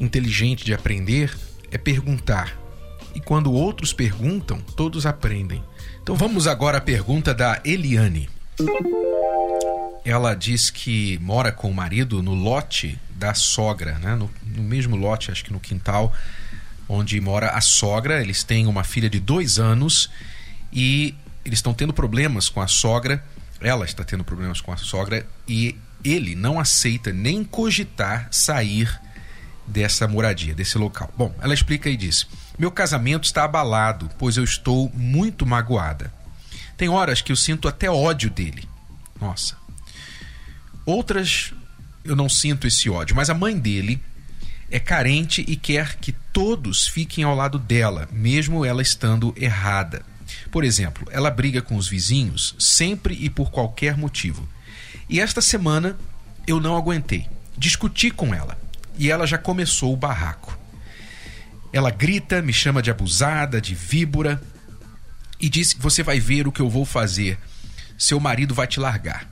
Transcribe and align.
inteligente 0.00 0.64
de 0.64 0.74
aprender 0.74 1.36
é 1.70 1.78
perguntar. 1.78 2.58
E 3.14 3.20
quando 3.20 3.52
outros 3.52 3.92
perguntam, 3.92 4.60
todos 4.76 5.04
aprendem. 5.06 5.62
Então 6.02 6.16
vamos 6.16 6.46
agora 6.46 6.78
à 6.78 6.80
pergunta 6.80 7.34
da 7.34 7.60
Eliane. 7.64 8.28
Ela 10.04 10.34
diz 10.34 10.70
que 10.70 11.18
mora 11.18 11.52
com 11.52 11.70
o 11.70 11.74
marido 11.74 12.22
no 12.22 12.34
lote 12.34 12.98
da 13.10 13.34
sogra, 13.34 13.98
né? 13.98 14.14
no, 14.14 14.30
no 14.44 14.62
mesmo 14.62 14.96
lote, 14.96 15.30
acho 15.30 15.44
que 15.44 15.52
no 15.52 15.60
quintal, 15.60 16.12
onde 16.88 17.20
mora 17.20 17.50
a 17.50 17.60
sogra. 17.60 18.22
Eles 18.22 18.42
têm 18.42 18.66
uma 18.66 18.82
filha 18.82 19.10
de 19.10 19.20
dois 19.20 19.58
anos 19.58 20.10
e 20.72 21.14
eles 21.44 21.58
estão 21.58 21.74
tendo 21.74 21.92
problemas 21.92 22.48
com 22.48 22.60
a 22.60 22.66
sogra. 22.66 23.22
Ela 23.60 23.84
está 23.84 24.02
tendo 24.02 24.24
problemas 24.24 24.60
com 24.60 24.72
a 24.72 24.76
sogra 24.76 25.26
e 25.46 25.76
ele 26.02 26.34
não 26.34 26.58
aceita 26.58 27.12
nem 27.12 27.44
cogitar 27.44 28.28
sair 28.30 28.88
dessa 29.70 30.06
moradia, 30.08 30.54
desse 30.54 30.76
local. 30.76 31.12
Bom, 31.16 31.34
ela 31.40 31.54
explica 31.54 31.88
e 31.88 31.96
diz: 31.96 32.26
Meu 32.58 32.70
casamento 32.70 33.24
está 33.24 33.44
abalado, 33.44 34.10
pois 34.18 34.36
eu 34.36 34.44
estou 34.44 34.90
muito 34.94 35.46
magoada. 35.46 36.12
Tem 36.76 36.88
horas 36.88 37.22
que 37.22 37.32
eu 37.32 37.36
sinto 37.36 37.68
até 37.68 37.90
ódio 37.90 38.28
dele. 38.30 38.68
Nossa. 39.20 39.56
Outras 40.84 41.52
eu 42.02 42.16
não 42.16 42.28
sinto 42.28 42.66
esse 42.66 42.88
ódio, 42.88 43.14
mas 43.14 43.30
a 43.30 43.34
mãe 43.34 43.58
dele 43.58 44.02
é 44.70 44.80
carente 44.80 45.44
e 45.46 45.56
quer 45.56 45.96
que 45.96 46.12
todos 46.32 46.86
fiquem 46.86 47.24
ao 47.24 47.34
lado 47.34 47.58
dela, 47.58 48.08
mesmo 48.10 48.64
ela 48.64 48.82
estando 48.82 49.34
errada. 49.36 50.02
Por 50.50 50.64
exemplo, 50.64 51.06
ela 51.10 51.30
briga 51.30 51.60
com 51.60 51.76
os 51.76 51.88
vizinhos 51.88 52.54
sempre 52.58 53.14
e 53.20 53.28
por 53.28 53.50
qualquer 53.50 53.96
motivo. 53.96 54.48
E 55.08 55.20
esta 55.20 55.40
semana 55.40 55.96
eu 56.46 56.60
não 56.60 56.76
aguentei. 56.76 57.28
Discuti 57.58 58.10
com 58.10 58.34
ela 58.34 58.56
e 58.98 59.10
ela 59.10 59.26
já 59.26 59.38
começou 59.38 59.92
o 59.92 59.96
barraco. 59.96 60.58
Ela 61.72 61.90
grita, 61.90 62.42
me 62.42 62.52
chama 62.52 62.82
de 62.82 62.90
abusada, 62.90 63.60
de 63.60 63.74
víbora 63.74 64.42
e 65.40 65.48
diz 65.48 65.74
você 65.78 66.02
vai 66.02 66.20
ver 66.20 66.46
o 66.46 66.52
que 66.52 66.60
eu 66.60 66.68
vou 66.68 66.84
fazer. 66.84 67.38
Seu 67.96 68.18
marido 68.18 68.54
vai 68.54 68.66
te 68.66 68.80
largar. 68.80 69.28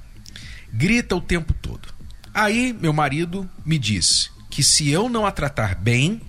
Grita 0.73 1.17
o 1.17 1.21
tempo 1.21 1.53
todo. 1.53 1.89
Aí 2.33 2.73
meu 2.73 2.93
marido 2.93 3.49
me 3.65 3.79
diz 3.79 4.31
que 4.51 4.63
se 4.63 4.91
eu 4.91 5.09
não 5.09 5.27
a 5.27 5.33
tratar 5.33 5.75
bem 5.75 6.21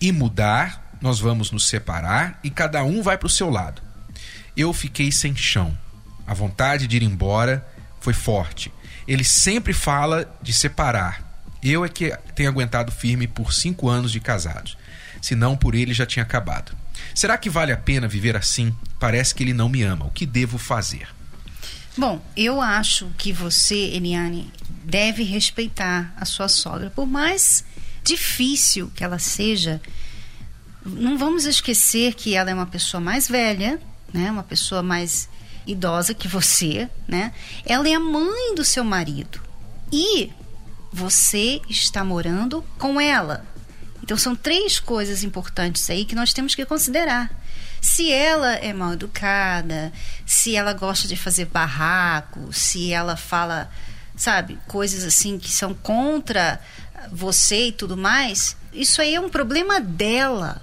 e 0.00 0.10
mudar, 0.10 0.96
nós 1.00 1.20
vamos 1.20 1.50
nos 1.50 1.68
separar 1.68 2.38
e 2.42 2.50
cada 2.50 2.82
um 2.84 3.02
vai 3.02 3.18
para 3.18 3.26
o 3.26 3.30
seu 3.30 3.50
lado. 3.50 3.82
Eu 4.56 4.72
fiquei 4.72 5.10
sem 5.12 5.34
chão. 5.34 5.76
A 6.26 6.34
vontade 6.34 6.86
de 6.86 6.96
ir 6.96 7.02
embora 7.02 7.66
foi 8.00 8.12
forte. 8.12 8.72
Ele 9.06 9.24
sempre 9.24 9.72
fala 9.72 10.32
de 10.40 10.52
separar, 10.52 11.21
eu 11.62 11.84
é 11.84 11.88
que 11.88 12.16
tenho 12.34 12.48
aguentado 12.48 12.90
firme 12.90 13.26
por 13.26 13.52
cinco 13.52 13.88
anos 13.88 14.10
de 14.10 14.20
casados. 14.20 14.76
Se 15.20 15.34
não, 15.34 15.56
por 15.56 15.74
ele 15.74 15.94
já 15.94 16.04
tinha 16.04 16.22
acabado. 16.22 16.72
Será 17.14 17.38
que 17.38 17.48
vale 17.48 17.72
a 17.72 17.76
pena 17.76 18.08
viver 18.08 18.36
assim? 18.36 18.74
Parece 18.98 19.34
que 19.34 19.42
ele 19.42 19.54
não 19.54 19.68
me 19.68 19.82
ama. 19.82 20.06
O 20.06 20.10
que 20.10 20.26
devo 20.26 20.58
fazer? 20.58 21.08
Bom, 21.96 22.24
eu 22.36 22.60
acho 22.60 23.10
que 23.18 23.32
você, 23.32 23.74
Eliane, 23.74 24.50
deve 24.84 25.22
respeitar 25.22 26.12
a 26.16 26.24
sua 26.24 26.48
sogra. 26.48 26.90
Por 26.90 27.06
mais 27.06 27.64
difícil 28.02 28.90
que 28.94 29.04
ela 29.04 29.18
seja, 29.18 29.80
não 30.84 31.16
vamos 31.16 31.44
esquecer 31.44 32.14
que 32.14 32.34
ela 32.34 32.50
é 32.50 32.54
uma 32.54 32.66
pessoa 32.66 33.00
mais 33.00 33.28
velha, 33.28 33.78
né? 34.12 34.30
Uma 34.30 34.42
pessoa 34.42 34.82
mais 34.82 35.28
idosa 35.66 36.14
que 36.14 36.26
você, 36.26 36.88
né? 37.06 37.32
Ela 37.64 37.88
é 37.88 37.94
a 37.94 38.00
mãe 38.00 38.54
do 38.54 38.64
seu 38.64 38.82
marido. 38.82 39.40
E 39.92 40.30
você 40.92 41.60
está 41.68 42.04
morando 42.04 42.62
com 42.78 43.00
ela. 43.00 43.44
Então 44.02 44.16
são 44.16 44.34
três 44.34 44.78
coisas 44.78 45.22
importantes 45.22 45.88
aí 45.88 46.04
que 46.04 46.14
nós 46.14 46.32
temos 46.32 46.54
que 46.54 46.66
considerar. 46.66 47.30
Se 47.80 48.12
ela 48.12 48.54
é 48.54 48.72
mal 48.72 48.92
educada, 48.92 49.92
se 50.26 50.54
ela 50.54 50.72
gosta 50.72 51.08
de 51.08 51.16
fazer 51.16 51.46
barraco, 51.46 52.52
se 52.52 52.92
ela 52.92 53.16
fala, 53.16 53.70
sabe, 54.16 54.58
coisas 54.68 55.04
assim 55.04 55.38
que 55.38 55.50
são 55.50 55.74
contra 55.74 56.60
você 57.10 57.68
e 57.68 57.72
tudo 57.72 57.96
mais, 57.96 58.56
isso 58.72 59.00
aí 59.00 59.14
é 59.14 59.20
um 59.20 59.28
problema 59.28 59.80
dela. 59.80 60.62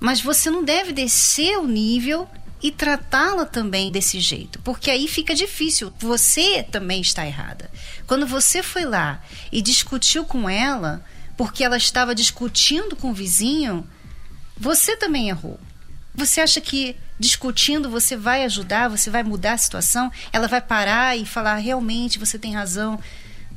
Mas 0.00 0.20
você 0.20 0.50
não 0.50 0.64
deve 0.64 0.92
descer 0.92 1.58
o 1.58 1.66
nível 1.66 2.28
e 2.62 2.70
tratá-la 2.70 3.44
também 3.44 3.90
desse 3.92 4.18
jeito, 4.18 4.60
porque 4.60 4.90
aí 4.90 5.06
fica 5.08 5.34
difícil. 5.34 5.92
Você 5.98 6.62
também 6.62 7.00
está 7.00 7.26
errada. 7.26 7.70
Quando 8.06 8.26
você 8.26 8.62
foi 8.62 8.84
lá 8.84 9.22
e 9.52 9.60
discutiu 9.60 10.24
com 10.24 10.48
ela, 10.48 11.04
porque 11.36 11.62
ela 11.62 11.76
estava 11.76 12.14
discutindo 12.14 12.96
com 12.96 13.10
o 13.10 13.14
vizinho, 13.14 13.86
você 14.56 14.96
também 14.96 15.28
errou. 15.28 15.60
Você 16.14 16.40
acha 16.40 16.60
que 16.60 16.96
discutindo 17.18 17.90
você 17.90 18.16
vai 18.16 18.44
ajudar, 18.44 18.88
você 18.88 19.10
vai 19.10 19.22
mudar 19.22 19.52
a 19.52 19.58
situação? 19.58 20.10
Ela 20.32 20.48
vai 20.48 20.60
parar 20.60 21.16
e 21.16 21.26
falar 21.26 21.56
realmente 21.56 22.18
você 22.18 22.38
tem 22.38 22.54
razão? 22.54 22.98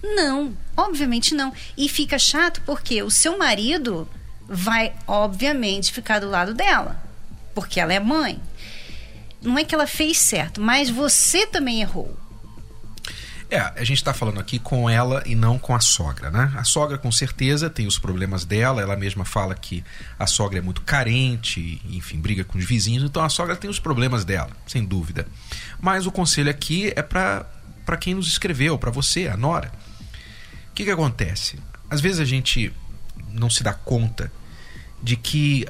Não, 0.03 0.57
obviamente 0.75 1.33
não. 1.33 1.53
E 1.77 1.87
fica 1.87 2.19
chato 2.19 2.61
porque 2.65 3.01
o 3.01 3.09
seu 3.09 3.37
marido 3.37 4.09
vai, 4.47 4.93
obviamente, 5.07 5.93
ficar 5.93 6.19
do 6.19 6.29
lado 6.29 6.53
dela, 6.53 7.01
porque 7.53 7.79
ela 7.79 7.93
é 7.93 7.99
mãe 7.99 8.41
não 9.41 9.57
é 9.57 9.63
que 9.63 9.73
ela 9.73 9.87
fez 9.87 10.17
certo, 10.17 10.61
mas 10.61 10.89
você 10.89 11.45
também 11.45 11.81
errou. 11.81 12.17
É, 13.51 13.57
a 13.57 13.83
gente 13.83 13.97
está 13.97 14.13
falando 14.13 14.39
aqui 14.39 14.59
com 14.59 14.87
ela 14.87 15.23
e 15.25 15.33
não 15.33 15.57
com 15.57 15.73
a 15.73 15.79
sogra, 15.79 16.29
né? 16.29 16.53
A 16.55 16.63
sogra, 16.63 16.99
com 16.99 17.11
certeza, 17.11 17.67
tem 17.67 17.87
os 17.87 17.97
problemas 17.97 18.45
dela. 18.45 18.79
Ela 18.79 18.95
mesma 18.95 19.25
fala 19.25 19.55
que 19.55 19.83
a 20.19 20.27
sogra 20.27 20.59
é 20.59 20.61
muito 20.61 20.81
carente, 20.81 21.81
enfim, 21.89 22.19
briga 22.19 22.43
com 22.43 22.59
os 22.59 22.65
vizinhos. 22.65 23.03
Então 23.03 23.23
a 23.23 23.29
sogra 23.29 23.55
tem 23.55 23.67
os 23.67 23.79
problemas 23.79 24.23
dela, 24.23 24.51
sem 24.67 24.85
dúvida. 24.85 25.25
Mas 25.81 26.05
o 26.05 26.11
conselho 26.11 26.51
aqui 26.51 26.93
é 26.95 27.01
para 27.01 27.97
quem 27.99 28.13
nos 28.13 28.27
escreveu, 28.27 28.77
para 28.77 28.91
você, 28.91 29.27
a 29.27 29.35
Nora. 29.35 29.71
O 30.69 30.75
que, 30.75 30.83
que 30.83 30.91
acontece? 30.91 31.57
Às 31.89 32.01
vezes 32.01 32.19
a 32.19 32.25
gente 32.25 32.71
não 33.31 33.49
se 33.49 33.63
dá 33.63 33.73
conta 33.73 34.31
de 35.01 35.15
que 35.15 35.65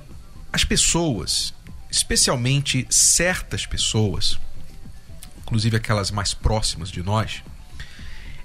as 0.51 0.65
pessoas 0.65 1.53
especialmente 1.89 2.85
certas 2.89 3.65
pessoas, 3.65 4.39
inclusive 5.39 5.77
aquelas 5.77 6.11
mais 6.11 6.33
próximas 6.33 6.89
de 6.89 7.01
nós, 7.01 7.43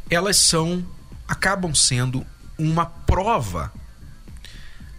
elas 0.09 0.37
são 0.37 0.85
acabam 1.27 1.75
sendo 1.75 2.25
uma 2.59 2.87
prova 2.87 3.73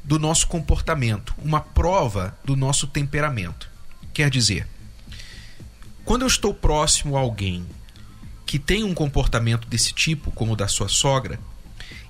do 0.03 0.19
nosso 0.19 0.47
comportamento, 0.47 1.34
uma 1.38 1.59
prova 1.59 2.38
do 2.44 2.55
nosso 2.55 2.88
temperamento. 2.88 3.69
Quer 4.13 4.29
dizer, 4.29 4.67
quando 6.03 6.22
eu 6.22 6.28
estou 6.28 6.53
próximo 6.53 7.17
a 7.17 7.19
alguém 7.19 7.66
que 8.45 8.59
tem 8.59 8.84
um 8.84 8.94
comportamento 8.94 9.67
desse 9.67 9.93
tipo, 9.93 10.31
como 10.31 10.53
o 10.53 10.55
da 10.55 10.67
sua 10.67 10.87
sogra, 10.87 11.40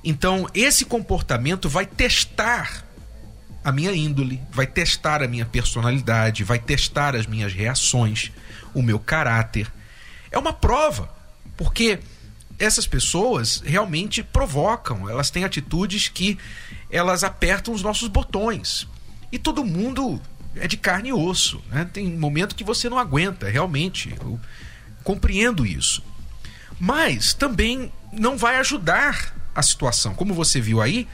então 0.03 0.49
esse 0.53 0.85
comportamento 0.85 1.69
vai 1.69 1.85
testar 1.85 2.84
a 3.65 3.71
minha 3.71 3.91
índole, 3.91 4.39
vai 4.51 4.67
testar 4.67 5.23
a 5.23 5.27
minha 5.27 5.43
personalidade, 5.43 6.43
vai 6.43 6.59
testar 6.59 7.15
as 7.15 7.25
minhas 7.25 7.51
reações, 7.51 8.31
o 8.75 8.83
meu 8.83 8.99
caráter. 8.99 9.71
É 10.31 10.37
uma 10.37 10.53
prova, 10.53 11.11
porque 11.57 11.97
essas 12.59 12.85
pessoas 12.85 13.63
realmente 13.65 14.21
provocam, 14.21 15.09
elas 15.09 15.31
têm 15.31 15.43
atitudes 15.43 16.07
que 16.07 16.37
elas 16.91 17.23
apertam 17.23 17.73
os 17.73 17.81
nossos 17.81 18.07
botões. 18.07 18.87
E 19.31 19.39
todo 19.39 19.65
mundo 19.65 20.21
é 20.55 20.67
de 20.67 20.77
carne 20.77 21.09
e 21.09 21.13
osso, 21.13 21.59
né? 21.71 21.89
Tem 21.91 22.05
momento 22.15 22.55
que 22.55 22.63
você 22.63 22.87
não 22.87 22.99
aguenta, 22.99 23.49
realmente. 23.49 24.13
Eu 24.21 24.39
compreendo 25.03 25.65
isso. 25.65 26.03
Mas 26.79 27.33
também 27.33 27.91
não 28.13 28.37
vai 28.37 28.57
ajudar 28.57 29.35
a 29.55 29.63
situação. 29.63 30.13
Como 30.13 30.35
você 30.35 30.61
viu 30.61 30.81
aí, 30.83 31.07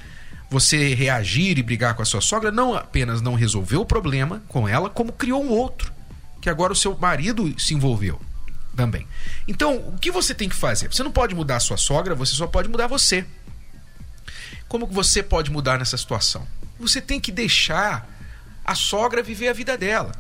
você 0.52 0.94
reagir 0.94 1.58
e 1.58 1.64
brigar 1.64 1.96
com 1.96 2.02
a 2.02 2.06
sua 2.06 2.20
sogra 2.20 2.52
não 2.52 2.76
apenas 2.76 3.22
não 3.22 3.36
resolveu 3.36 3.82
o 3.82 3.86
problema 3.86 4.44
com 4.50 4.68
ela, 4.68 4.90
como 4.90 5.14
criou 5.14 5.42
um 5.42 5.48
outro, 5.48 5.94
que 6.42 6.50
agora 6.50 6.74
o 6.74 6.76
seu 6.76 6.98
marido 6.98 7.58
se 7.58 7.74
envolveu 7.74 8.20
também. 8.76 9.08
Então, 9.48 9.78
o 9.78 9.98
que 9.98 10.12
você 10.12 10.36
tem 10.36 10.50
que 10.50 10.56
fazer? 10.56 10.92
Você 10.92 11.04
não 11.04 11.12
pode 11.12 11.34
mudar 11.34 11.56
a 11.56 11.60
sua 11.62 11.78
sogra, 11.78 12.14
você 12.14 12.36
só 12.36 12.48
pode 12.48 12.68
mudar 12.68 12.88
você. 12.88 13.26
Como 14.68 14.86
você 14.86 15.24
pode 15.24 15.50
mudar 15.50 15.80
nessa 15.80 15.98
situação? 15.98 16.46
Você 16.78 17.00
tem 17.00 17.18
que 17.18 17.32
deixar 17.32 18.10
a 18.66 18.76
sogra 18.76 19.24
viver 19.24 19.48
a 19.48 19.54
vida 19.54 19.78
dela. 19.78 20.12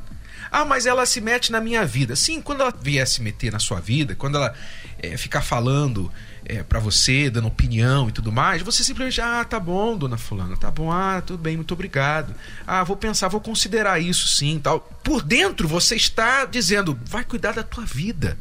Ah, 0.50 0.64
mas 0.64 0.86
ela 0.86 1.06
se 1.06 1.20
mete 1.20 1.52
na 1.52 1.60
minha 1.60 1.86
vida. 1.86 2.16
Sim, 2.16 2.42
quando 2.42 2.62
ela 2.62 2.74
vier 2.82 3.06
se 3.06 3.22
meter 3.22 3.52
na 3.52 3.60
sua 3.60 3.82
vida, 3.82 4.16
quando 4.16 4.36
ela 4.38 4.54
é, 4.98 5.18
ficar 5.18 5.42
falando 5.42 6.10
é, 6.52 6.64
para 6.64 6.80
você, 6.80 7.30
dando 7.30 7.48
opinião 7.48 8.10
e 8.10 8.12
tudo 8.12 8.30
mais, 8.30 8.62
você 8.62 8.84
simplesmente, 8.84 9.22
ah, 9.22 9.46
tá 9.46 9.58
bom, 9.58 9.98
dona 9.98 10.18
Fulana, 10.18 10.58
tá 10.58 10.70
bom, 10.70 10.92
ah, 10.92 11.24
tudo 11.26 11.42
bem, 11.42 11.56
muito 11.56 11.74
obrigado. 11.74 12.36
Ah, 12.68 12.84
vou 12.84 12.98
pensar, 12.98 13.30
vou 13.30 13.40
considerar 13.40 14.02
isso 14.02 14.28
sim 14.28 14.60
tal. 14.60 14.82
Por 15.02 15.22
dentro 15.22 15.66
você 15.66 15.96
está 15.96 16.44
dizendo, 16.44 17.00
vai 17.06 17.24
cuidar 17.24 17.54
da 17.54 17.64
tua 17.64 17.86
vida. 17.86 18.38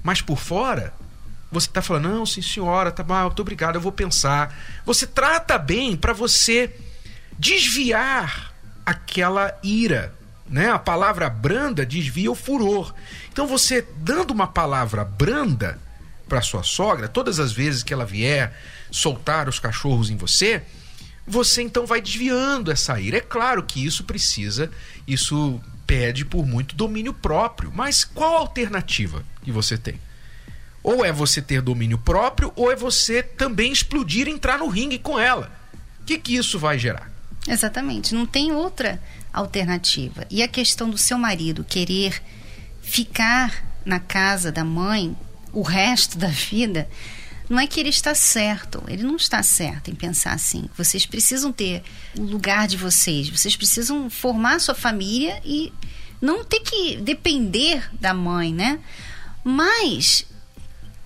Mas 0.00 0.22
por 0.22 0.38
fora, 0.38 0.94
você 1.50 1.66
está 1.66 1.82
falando, 1.82 2.08
não, 2.08 2.24
sim 2.24 2.40
senhora, 2.40 2.92
tá 2.92 3.02
bom, 3.02 3.20
muito 3.22 3.42
obrigado, 3.42 3.74
eu 3.74 3.80
vou 3.80 3.90
pensar. 3.90 4.56
Você 4.86 5.04
trata 5.04 5.58
bem 5.58 5.96
para 5.96 6.12
você 6.12 6.72
desviar 7.36 8.54
aquela 8.86 9.58
ira. 9.60 10.14
Né? 10.48 10.70
A 10.70 10.78
palavra 10.78 11.28
branda 11.28 11.84
desvia 11.84 12.30
o 12.30 12.34
furor. 12.36 12.94
Então 13.32 13.44
você 13.44 13.84
dando 13.96 14.30
uma 14.30 14.46
palavra 14.46 15.04
branda 15.04 15.80
para 16.34 16.42
sua 16.42 16.64
sogra, 16.64 17.06
todas 17.06 17.38
as 17.38 17.52
vezes 17.52 17.84
que 17.84 17.94
ela 17.94 18.04
vier 18.04 18.52
soltar 18.90 19.48
os 19.48 19.60
cachorros 19.60 20.10
em 20.10 20.16
você, 20.16 20.62
você 21.24 21.62
então 21.62 21.86
vai 21.86 22.00
desviando 22.00 22.72
essa 22.72 23.00
ira. 23.00 23.18
É 23.18 23.20
claro 23.20 23.62
que 23.62 23.86
isso 23.86 24.02
precisa, 24.02 24.68
isso 25.06 25.60
pede 25.86 26.24
por 26.24 26.44
muito 26.44 26.74
domínio 26.74 27.14
próprio. 27.14 27.70
Mas 27.72 28.04
qual 28.04 28.34
a 28.34 28.40
alternativa 28.40 29.24
que 29.44 29.52
você 29.52 29.78
tem? 29.78 29.94
Ou 30.82 31.04
é 31.04 31.12
você 31.12 31.40
ter 31.40 31.62
domínio 31.62 31.98
próprio, 31.98 32.52
ou 32.56 32.72
é 32.72 32.74
você 32.74 33.22
também 33.22 33.70
explodir, 33.70 34.26
entrar 34.26 34.58
no 34.58 34.66
ringue 34.66 34.98
com 34.98 35.16
ela. 35.16 35.52
O 36.00 36.04
que, 36.04 36.18
que 36.18 36.34
isso 36.34 36.58
vai 36.58 36.80
gerar? 36.80 37.12
Exatamente, 37.46 38.12
não 38.12 38.26
tem 38.26 38.50
outra 38.50 39.00
alternativa. 39.32 40.26
E 40.28 40.42
a 40.42 40.48
questão 40.48 40.90
do 40.90 40.98
seu 40.98 41.16
marido 41.16 41.62
querer 41.62 42.20
ficar 42.82 43.64
na 43.86 44.00
casa 44.00 44.50
da 44.50 44.64
mãe 44.64 45.16
o 45.54 45.62
resto 45.62 46.18
da 46.18 46.28
vida, 46.28 46.88
não 47.48 47.58
é 47.58 47.66
que 47.66 47.78
ele 47.78 47.90
está 47.90 48.14
certo, 48.14 48.82
ele 48.88 49.02
não 49.02 49.16
está 49.16 49.42
certo 49.42 49.90
em 49.90 49.94
pensar 49.94 50.32
assim. 50.32 50.68
Vocês 50.76 51.06
precisam 51.06 51.52
ter 51.52 51.82
o 52.18 52.22
lugar 52.22 52.66
de 52.66 52.76
vocês, 52.76 53.28
vocês 53.28 53.54
precisam 53.54 54.08
formar 54.08 54.60
sua 54.60 54.74
família 54.74 55.40
e 55.44 55.72
não 56.20 56.44
ter 56.44 56.60
que 56.60 56.96
depender 56.96 57.88
da 58.00 58.14
mãe, 58.14 58.52
né? 58.52 58.80
Mas, 59.44 60.24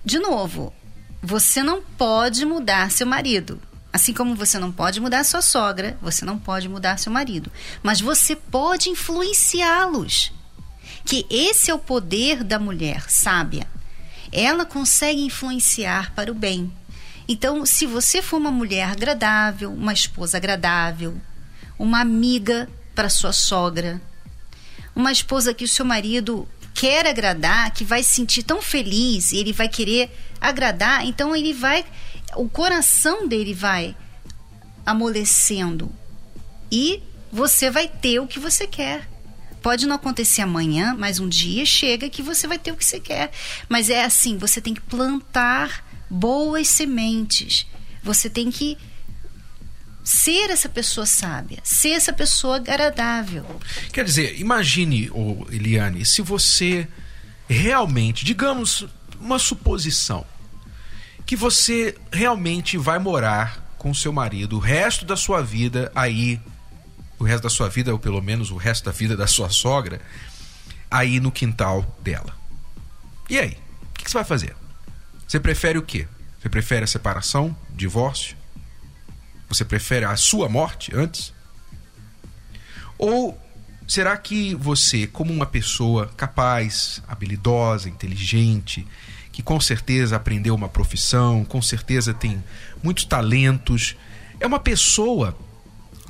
de 0.03 0.17
novo, 0.17 0.73
você 1.21 1.61
não 1.61 1.81
pode 1.81 2.45
mudar 2.45 2.89
seu 2.89 3.05
marido. 3.05 3.59
Assim 3.91 4.13
como 4.13 4.35
você 4.35 4.57
não 4.57 4.71
pode 4.71 5.01
mudar 5.01 5.25
sua 5.25 5.41
sogra, 5.41 5.97
você 6.01 6.23
não 6.23 6.37
pode 6.37 6.69
mudar 6.69 6.97
seu 6.99 7.11
marido. 7.11 7.51
Mas 7.83 7.99
você 7.99 8.35
pode 8.35 8.89
influenciá-los. 8.89 10.31
Que 11.03 11.25
esse 11.29 11.71
é 11.71 11.73
o 11.73 11.79
poder 11.79 12.43
da 12.43 12.59
mulher 12.59 13.09
sábia. 13.09 13.67
Ela 14.31 14.65
consegue 14.65 15.21
influenciar 15.21 16.13
para 16.13 16.31
o 16.31 16.35
bem. 16.35 16.71
Então, 17.27 17.65
se 17.65 17.85
você 17.85 18.21
for 18.21 18.37
uma 18.37 18.51
mulher 18.51 18.89
agradável, 18.89 19.71
uma 19.71 19.93
esposa 19.93 20.37
agradável, 20.37 21.15
uma 21.77 22.01
amiga 22.01 22.67
para 22.95 23.09
sua 23.09 23.31
sogra, 23.31 24.01
uma 24.95 25.11
esposa 25.11 25.53
que 25.53 25.63
o 25.63 25.67
seu 25.67 25.85
marido 25.85 26.47
quer 26.73 27.05
agradar, 27.05 27.71
que 27.71 27.83
vai 27.83 28.01
se 28.03 28.15
sentir 28.15 28.43
tão 28.43 28.61
feliz 28.61 29.31
e 29.31 29.37
ele 29.37 29.53
vai 29.53 29.69
querer 29.69 30.09
agradar, 30.39 31.05
então 31.05 31.35
ele 31.35 31.53
vai 31.53 31.85
o 32.35 32.47
coração 32.47 33.27
dele 33.27 33.53
vai 33.53 33.95
amolecendo 34.85 35.91
e 36.71 37.01
você 37.31 37.69
vai 37.69 37.87
ter 37.87 38.19
o 38.19 38.27
que 38.27 38.39
você 38.39 38.65
quer. 38.65 39.07
Pode 39.61 39.85
não 39.85 39.95
acontecer 39.95 40.41
amanhã, 40.41 40.95
mas 40.97 41.19
um 41.19 41.27
dia 41.27 41.65
chega 41.65 42.09
que 42.09 42.21
você 42.21 42.47
vai 42.47 42.57
ter 42.57 42.71
o 42.71 42.77
que 42.77 42.85
você 42.85 42.99
quer. 42.99 43.31
Mas 43.67 43.89
é 43.89 44.03
assim, 44.03 44.37
você 44.37 44.61
tem 44.61 44.73
que 44.73 44.81
plantar 44.81 45.85
boas 46.09 46.67
sementes. 46.67 47.67
Você 48.03 48.29
tem 48.29 48.49
que 48.49 48.77
ser 50.03 50.49
essa 50.49 50.67
pessoa 50.67 51.05
sábia, 51.05 51.59
ser 51.63 51.89
essa 51.89 52.11
pessoa 52.11 52.55
agradável. 52.55 53.45
Quer 53.93 54.03
dizer, 54.03 54.39
imagine, 54.39 55.09
oh, 55.11 55.45
Eliane, 55.51 56.05
se 56.05 56.21
você 56.21 56.87
realmente, 57.47 58.25
digamos, 58.25 58.87
uma 59.19 59.37
suposição, 59.37 60.25
que 61.25 61.35
você 61.35 61.95
realmente 62.11 62.77
vai 62.77 62.97
morar 62.97 63.73
com 63.77 63.93
seu 63.93 64.11
marido 64.11 64.55
o 64.55 64.59
resto 64.59 65.05
da 65.05 65.15
sua 65.15 65.43
vida 65.43 65.91
aí, 65.93 66.39
o 67.19 67.23
resto 67.23 67.43
da 67.43 67.49
sua 67.49 67.69
vida, 67.69 67.91
ou 67.91 67.99
pelo 67.99 68.21
menos 68.21 68.49
o 68.49 68.57
resto 68.57 68.85
da 68.85 68.91
vida 68.91 69.15
da 69.15 69.27
sua 69.27 69.49
sogra, 69.49 70.01
aí 70.89 71.19
no 71.19 71.31
quintal 71.31 71.97
dela. 72.01 72.35
E 73.29 73.37
aí? 73.37 73.57
O 73.91 73.93
que 73.93 74.09
você 74.09 74.15
vai 74.15 74.23
fazer? 74.23 74.55
Você 75.27 75.39
prefere 75.39 75.77
o 75.77 75.83
quê? 75.83 76.07
Você 76.39 76.49
prefere 76.49 76.85
a 76.85 76.87
separação, 76.87 77.55
divórcio? 77.69 78.35
Você 79.49 79.65
prefere 79.65 80.05
a 80.05 80.15
sua 80.15 80.47
morte 80.47 80.95
antes? 80.95 81.33
Ou 82.97 83.39
será 83.87 84.15
que 84.17 84.55
você, 84.55 85.05
como 85.05 85.33
uma 85.33 85.45
pessoa 85.45 86.07
capaz, 86.15 87.03
habilidosa, 87.07 87.89
inteligente, 87.89 88.87
que 89.31 89.43
com 89.43 89.59
certeza 89.59 90.15
aprendeu 90.15 90.53
uma 90.53 90.67
profissão, 90.67 91.45
com 91.45 91.61
certeza 91.61 92.13
tem 92.13 92.43
muitos 92.83 93.05
talentos. 93.05 93.95
É 94.39 94.45
uma 94.45 94.59
pessoa, 94.59 95.37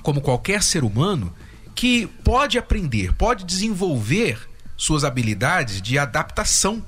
como 0.09 0.21
qualquer 0.21 0.63
ser 0.63 0.83
humano, 0.83 1.31
que 1.75 2.07
pode 2.23 2.57
aprender, 2.57 3.13
pode 3.13 3.45
desenvolver 3.45 4.49
suas 4.75 5.03
habilidades 5.03 5.83
de 5.83 5.99
adaptação. 5.99 6.83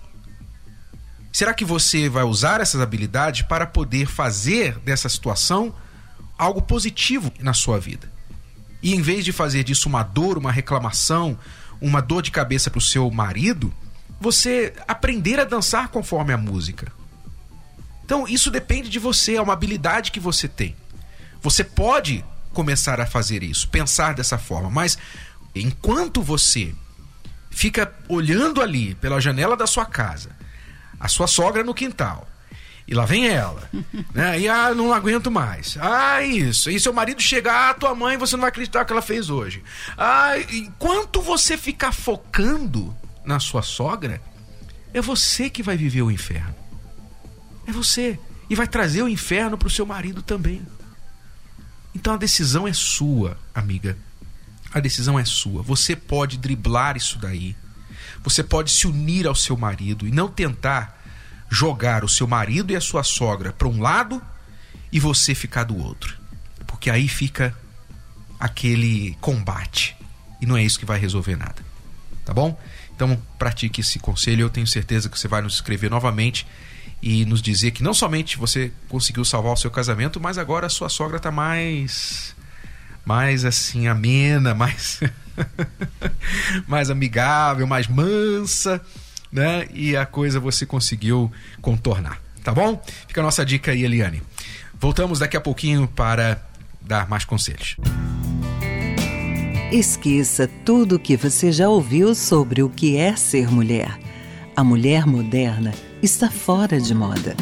Será 1.31 1.53
que 1.53 1.63
você 1.63 2.09
vai 2.09 2.23
usar 2.23 2.61
essas 2.61 2.81
habilidades 2.81 3.43
para 3.43 3.67
poder 3.67 4.07
fazer 4.07 4.79
dessa 4.79 5.07
situação 5.07 5.71
algo 6.35 6.63
positivo 6.63 7.31
na 7.39 7.53
sua 7.53 7.79
vida? 7.79 8.11
E 8.81 8.95
em 8.95 9.03
vez 9.03 9.23
de 9.23 9.31
fazer 9.31 9.63
disso 9.63 9.87
uma 9.87 10.01
dor, 10.01 10.35
uma 10.35 10.51
reclamação, 10.51 11.37
uma 11.79 12.01
dor 12.01 12.23
de 12.23 12.31
cabeça 12.31 12.71
para 12.71 12.79
o 12.79 12.81
seu 12.81 13.11
marido, 13.11 13.71
você 14.19 14.73
aprender 14.87 15.39
a 15.39 15.43
dançar 15.45 15.89
conforme 15.89 16.33
a 16.33 16.37
música. 16.37 16.91
Então, 18.03 18.27
isso 18.27 18.49
depende 18.49 18.89
de 18.89 18.97
você, 18.97 19.35
é 19.35 19.41
uma 19.43 19.53
habilidade 19.53 20.11
que 20.11 20.19
você 20.19 20.47
tem. 20.47 20.75
Você 21.39 21.63
pode 21.63 22.25
começar 22.53 22.99
a 22.99 23.05
fazer 23.05 23.43
isso, 23.43 23.67
pensar 23.69 24.13
dessa 24.13 24.37
forma, 24.37 24.69
mas 24.69 24.97
enquanto 25.55 26.21
você 26.21 26.73
fica 27.49 27.93
olhando 28.07 28.61
ali 28.61 28.95
pela 28.95 29.19
janela 29.19 29.55
da 29.55 29.67
sua 29.67 29.85
casa, 29.85 30.29
a 30.99 31.07
sua 31.07 31.27
sogra 31.27 31.63
no 31.63 31.73
quintal, 31.73 32.27
e 32.87 32.93
lá 32.93 33.05
vem 33.05 33.27
ela, 33.27 33.69
né? 34.13 34.39
E 34.39 34.49
ah, 34.49 34.73
não 34.73 34.93
aguento 34.93 35.31
mais. 35.31 35.77
Ah, 35.79 36.21
isso. 36.23 36.69
E 36.69 36.79
seu 36.79 36.91
marido 36.91 37.21
chegar, 37.21 37.69
ah, 37.69 37.73
tua 37.73 37.95
mãe, 37.95 38.17
você 38.17 38.35
não 38.35 38.41
vai 38.41 38.49
acreditar 38.49 38.81
o 38.81 38.85
que 38.85 38.91
ela 38.91 39.01
fez 39.01 39.29
hoje. 39.29 39.63
Ah, 39.97 40.33
enquanto 40.51 41.21
você 41.21 41.57
ficar 41.57 41.93
focando 41.93 42.95
na 43.23 43.39
sua 43.39 43.61
sogra, 43.61 44.21
é 44.93 45.01
você 45.01 45.49
que 45.49 45.63
vai 45.63 45.77
viver 45.77 46.01
o 46.01 46.11
inferno. 46.11 46.55
É 47.65 47.71
você. 47.71 48.19
E 48.49 48.55
vai 48.55 48.67
trazer 48.67 49.01
o 49.03 49.07
inferno 49.07 49.57
para 49.57 49.67
o 49.67 49.71
seu 49.71 49.85
marido 49.85 50.21
também. 50.21 50.61
Então 51.93 52.13
a 52.13 52.17
decisão 52.17 52.67
é 52.67 52.73
sua, 52.73 53.37
amiga. 53.53 53.97
A 54.73 54.79
decisão 54.79 55.19
é 55.19 55.25
sua. 55.25 55.61
Você 55.61 55.95
pode 55.95 56.37
driblar 56.37 56.95
isso 56.95 57.17
daí. 57.17 57.55
Você 58.23 58.43
pode 58.43 58.71
se 58.71 58.87
unir 58.87 59.27
ao 59.27 59.35
seu 59.35 59.57
marido 59.57 60.07
e 60.07 60.11
não 60.11 60.29
tentar 60.29 60.99
jogar 61.49 62.05
o 62.05 62.09
seu 62.09 62.27
marido 62.27 62.71
e 62.71 62.75
a 62.75 62.81
sua 62.81 63.03
sogra 63.03 63.51
para 63.51 63.67
um 63.67 63.81
lado 63.81 64.21
e 64.91 64.99
você 64.99 65.35
ficar 65.35 65.65
do 65.65 65.77
outro. 65.77 66.17
Porque 66.65 66.89
aí 66.89 67.07
fica 67.07 67.55
aquele 68.39 69.17
combate. 69.19 69.95
E 70.39 70.45
não 70.45 70.55
é 70.55 70.63
isso 70.63 70.79
que 70.79 70.85
vai 70.85 70.99
resolver 70.99 71.35
nada. 71.35 71.63
Tá 72.25 72.33
bom? 72.33 72.59
Então, 72.95 73.21
pratique 73.37 73.81
esse 73.81 73.99
conselho. 73.99 74.41
Eu 74.43 74.49
tenho 74.49 74.67
certeza 74.67 75.09
que 75.09 75.19
você 75.19 75.27
vai 75.27 75.41
nos 75.41 75.55
escrever 75.55 75.89
novamente 75.89 76.47
e 77.01 77.25
nos 77.25 77.41
dizer 77.41 77.71
que 77.71 77.81
não 77.81 77.93
somente 77.93 78.37
você 78.37 78.71
conseguiu 78.87 79.25
salvar 79.25 79.53
o 79.53 79.57
seu 79.57 79.71
casamento, 79.71 80.19
mas 80.19 80.37
agora 80.37 80.67
a 80.67 80.69
sua 80.69 80.87
sogra 80.87 81.17
está 81.17 81.31
mais 81.31 82.35
mais 83.03 83.43
assim 83.43 83.87
amena, 83.87 84.53
mais 84.55 84.99
mais 86.67 86.89
amigável, 86.89 87.65
mais 87.65 87.87
mansa, 87.87 88.79
né? 89.31 89.67
E 89.73 89.95
a 89.97 90.05
coisa 90.05 90.39
você 90.39 90.65
conseguiu 90.65 91.31
contornar, 91.61 92.21
tá 92.43 92.53
bom? 92.53 92.81
Fica 93.07 93.21
a 93.21 93.23
nossa 93.23 93.43
dica 93.43 93.71
aí, 93.71 93.83
Eliane. 93.83 94.21
Voltamos 94.79 95.19
daqui 95.19 95.35
a 95.37 95.41
pouquinho 95.41 95.87
para 95.87 96.43
dar 96.81 97.07
mais 97.09 97.25
conselhos. 97.25 97.77
Esqueça 99.71 100.49
tudo 100.65 100.95
o 100.95 100.99
que 100.99 101.15
você 101.15 101.51
já 101.51 101.69
ouviu 101.69 102.13
sobre 102.13 102.61
o 102.61 102.69
que 102.69 102.97
é 102.97 103.15
ser 103.15 103.49
mulher. 103.49 103.97
A 104.55 104.63
mulher 104.63 105.05
moderna 105.05 105.73
está 106.01 106.29
fora 106.29 106.79
de 106.79 106.93
moda. 106.93 107.35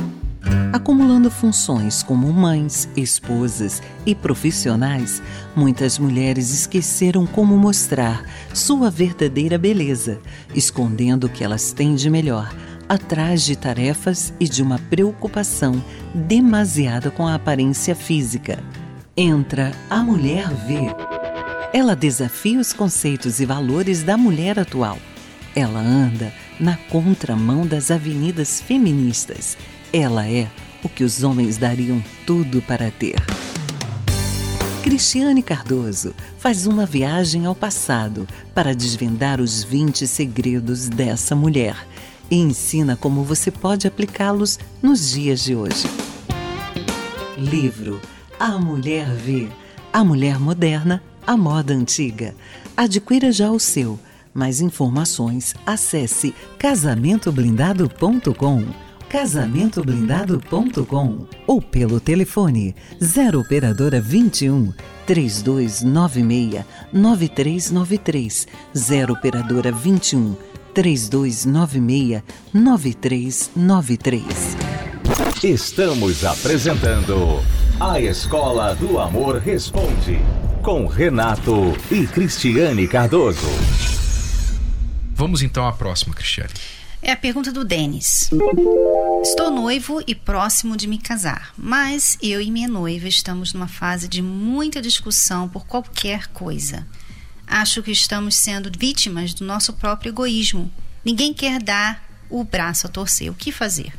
Acumulando 0.74 1.32
funções 1.32 2.04
como 2.04 2.32
mães, 2.32 2.90
esposas 2.96 3.82
e 4.06 4.14
profissionais, 4.14 5.22
muitas 5.56 5.98
mulheres 5.98 6.52
esqueceram 6.54 7.26
como 7.26 7.58
mostrar 7.58 8.24
sua 8.54 8.90
verdadeira 8.90 9.58
beleza, 9.58 10.20
escondendo 10.54 11.28
o 11.28 11.30
que 11.30 11.44
elas 11.44 11.72
têm 11.72 11.96
de 11.96 12.10
melhor, 12.10 12.54
atrás 12.88 13.44
de 13.44 13.56
tarefas 13.56 14.34
e 14.40 14.48
de 14.48 14.62
uma 14.62 14.78
preocupação 14.78 15.84
demasiada 16.14 17.10
com 17.10 17.28
a 17.28 17.36
aparência 17.36 17.96
física. 17.96 18.60
Entra 19.16 19.72
a 19.90 20.04
Mulher 20.04 20.50
V. 20.50 20.96
Ela 21.74 21.96
desafia 21.96 22.60
os 22.60 22.74
conceitos 22.74 23.40
e 23.40 23.46
valores 23.46 24.02
da 24.04 24.18
mulher 24.18 24.60
atual. 24.60 24.98
Ela 25.56 25.80
anda 25.80 26.32
na 26.60 26.76
contramão 26.90 27.66
das 27.66 27.90
avenidas 27.90 28.62
feministas 28.62 29.58
ela 29.92 30.28
é 30.28 30.48
o 30.84 30.90
que 30.90 31.04
os 31.04 31.24
homens 31.24 31.58
dariam 31.58 32.04
tudo 32.26 32.62
para 32.62 32.92
ter. 32.92 33.16
Cristiane 34.84 35.44
Cardoso 35.44 36.14
faz 36.38 36.66
uma 36.66 36.86
viagem 36.86 37.46
ao 37.46 37.54
passado 37.54 38.28
para 38.54 38.74
desvendar 38.74 39.42
os 39.42 39.64
20 39.64 40.08
segredos 40.08 40.88
dessa 40.88 41.36
mulher 41.36 41.76
e 42.32 42.38
ensina 42.38 42.96
como 42.96 43.24
você 43.24 43.52
pode 43.52 43.88
aplicá-los 43.88 44.58
nos 44.82 45.12
dias 45.12 45.44
de 45.44 45.56
hoje. 45.56 45.88
Livro 47.38 48.00
A 48.40 48.58
Mulher 48.58 49.08
Vê 49.16 49.50
A 49.92 50.04
Mulher 50.04 50.40
Moderna, 50.40 51.04
a 51.26 51.36
Moda 51.36 51.74
Antiga. 51.74 52.36
Adquira 52.78 53.32
já 53.32 53.52
o 53.52 53.60
seu. 53.60 54.00
Mais 54.40 54.62
informações, 54.62 55.54
acesse 55.66 56.34
casamentoblindado.com 56.58 58.64
casamentoblindado.com 59.10 61.26
ou 61.46 61.62
pelo 61.62 62.00
telefone 62.00 62.74
0 63.04 63.42
operadora 63.42 64.00
21 64.00 64.72
3296 65.06 66.64
9393 66.94 68.48
0 68.78 69.14
operadora 69.14 69.74
21 69.74 70.38
3296 70.74 72.24
9393 72.54 74.58
Estamos 75.44 76.24
apresentando 76.24 77.44
A 77.78 78.00
Escola 78.00 78.74
do 78.76 79.00
Amor 79.00 79.40
Responde 79.40 80.18
com 80.62 80.86
Renato 80.86 81.74
e 81.92 82.06
Cristiane 82.06 82.88
Cardoso. 82.88 83.48
Vamos 85.20 85.42
então 85.42 85.68
à 85.68 85.74
próxima, 85.74 86.16
Cristiane. 86.16 86.54
É 87.02 87.12
a 87.12 87.18
pergunta 87.18 87.52
do 87.52 87.66
Denis. 87.66 88.30
Estou 89.22 89.52
noivo 89.52 90.02
e 90.08 90.16
próximo 90.16 90.78
de 90.78 90.88
me 90.88 90.98
casar, 90.98 91.52
mas 91.58 92.18
eu 92.22 92.40
e 92.40 92.50
minha 92.50 92.70
noiva 92.70 93.06
estamos 93.06 93.52
numa 93.52 93.68
fase 93.68 94.08
de 94.08 94.22
muita 94.22 94.82
discussão 94.82 95.50
por 95.50 95.68
qualquer 95.68 96.28
coisa. 96.28 96.88
Acho 97.46 97.84
que 97.84 97.92
estamos 97.92 98.34
sendo 98.36 98.72
vítimas 98.80 99.34
do 99.34 99.44
nosso 99.44 99.74
próprio 99.74 100.12
egoísmo. 100.12 100.72
Ninguém 101.04 101.34
quer 101.34 101.62
dar 101.62 102.02
o 102.30 102.42
braço 102.46 102.88
a 102.88 102.90
torcer. 102.90 103.30
O 103.30 103.36
que 103.36 103.52
fazer? 103.52 103.92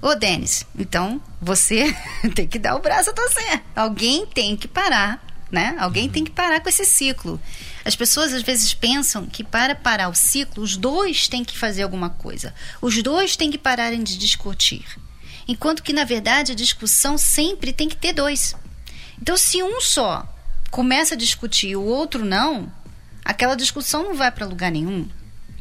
Ô, 0.00 0.14
Denis, 0.14 0.64
então 0.78 1.20
você 1.42 1.92
tem 2.32 2.46
que 2.46 2.60
dar 2.60 2.76
o 2.76 2.80
braço 2.80 3.10
a 3.10 3.12
torcer. 3.12 3.60
Alguém 3.74 4.24
tem 4.24 4.56
que 4.56 4.68
parar 4.68 5.20
né? 5.50 5.74
Alguém 5.78 6.08
tem 6.08 6.24
que 6.24 6.30
parar 6.30 6.60
com 6.60 6.68
esse 6.68 6.84
ciclo. 6.84 7.40
As 7.84 7.96
pessoas 7.96 8.32
às 8.32 8.42
vezes 8.42 8.74
pensam 8.74 9.26
que 9.26 9.42
para 9.42 9.74
parar 9.74 10.08
o 10.08 10.14
ciclo, 10.14 10.62
os 10.62 10.76
dois 10.76 11.28
têm 11.28 11.44
que 11.44 11.56
fazer 11.56 11.82
alguma 11.82 12.10
coisa. 12.10 12.54
Os 12.80 13.02
dois 13.02 13.36
têm 13.36 13.50
que 13.50 13.58
pararem 13.58 14.02
de 14.02 14.18
discutir. 14.18 14.84
Enquanto 15.48 15.82
que, 15.82 15.92
na 15.92 16.04
verdade, 16.04 16.52
a 16.52 16.54
discussão 16.54 17.16
sempre 17.18 17.72
tem 17.72 17.88
que 17.88 17.96
ter 17.96 18.12
dois. 18.12 18.54
Então, 19.20 19.36
se 19.36 19.62
um 19.62 19.80
só 19.80 20.26
começa 20.70 21.14
a 21.14 21.18
discutir 21.18 21.70
e 21.70 21.76
o 21.76 21.82
outro 21.82 22.24
não, 22.24 22.70
aquela 23.24 23.54
discussão 23.54 24.02
não 24.02 24.14
vai 24.14 24.30
para 24.30 24.46
lugar 24.46 24.70
nenhum. 24.70 25.08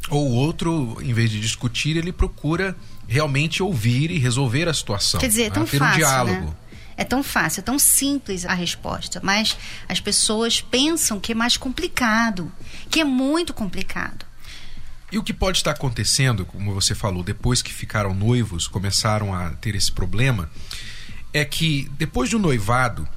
Ou 0.09 0.29
o 0.29 0.33
outro, 0.35 0.97
em 1.01 1.13
vez 1.13 1.29
de 1.29 1.39
discutir, 1.39 1.97
ele 1.97 2.11
procura 2.11 2.75
realmente 3.07 3.61
ouvir 3.63 4.11
e 4.11 4.19
resolver 4.19 4.67
a 4.67 4.73
situação. 4.73 5.19
Quer 5.19 5.27
dizer, 5.27 5.43
é 5.43 5.49
tão 5.49 5.65
ter 5.65 5.79
fácil, 5.79 5.95
um 5.95 5.97
diálogo. 5.97 6.45
Né? 6.45 6.53
É 6.99 7.05
tão 7.05 7.23
fácil, 7.23 7.61
é 7.61 7.63
tão 7.63 7.79
simples 7.79 8.45
a 8.45 8.53
resposta, 8.53 9.21
mas 9.23 9.57
as 9.87 10.01
pessoas 10.01 10.59
pensam 10.59 11.17
que 11.17 11.31
é 11.31 11.35
mais 11.35 11.55
complicado, 11.55 12.51
que 12.89 12.99
é 12.99 13.05
muito 13.05 13.53
complicado. 13.53 14.25
E 15.09 15.17
o 15.17 15.23
que 15.23 15.31
pode 15.31 15.59
estar 15.59 15.71
acontecendo, 15.71 16.45
como 16.45 16.73
você 16.73 16.93
falou, 16.93 17.23
depois 17.23 17.61
que 17.61 17.71
ficaram 17.71 18.13
noivos, 18.13 18.67
começaram 18.67 19.33
a 19.33 19.51
ter 19.51 19.75
esse 19.75 19.89
problema, 19.89 20.51
é 21.33 21.45
que 21.45 21.89
depois 21.97 22.31
do 22.31 22.37
noivado, 22.37 23.07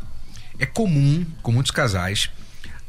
é 0.60 0.64
comum, 0.64 1.26
com 1.42 1.50
muitos 1.50 1.72
casais, 1.72 2.30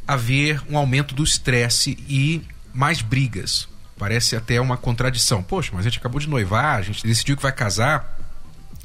haver 0.07 0.61
um 0.69 0.77
aumento 0.77 1.15
do 1.15 1.23
estresse 1.23 1.97
e 2.07 2.43
mais 2.71 3.01
brigas. 3.01 3.67
Parece 3.97 4.35
até 4.35 4.61
uma 4.61 4.77
contradição. 4.77 5.41
Poxa, 5.41 5.71
mas 5.73 5.87
a 5.87 5.89
gente 5.89 5.97
acabou 5.97 6.21
de 6.21 6.29
noivar, 6.29 6.77
a 6.77 6.83
gente 6.83 7.01
decidiu 7.01 7.35
que 7.35 7.41
vai 7.41 7.51
casar, 7.51 8.19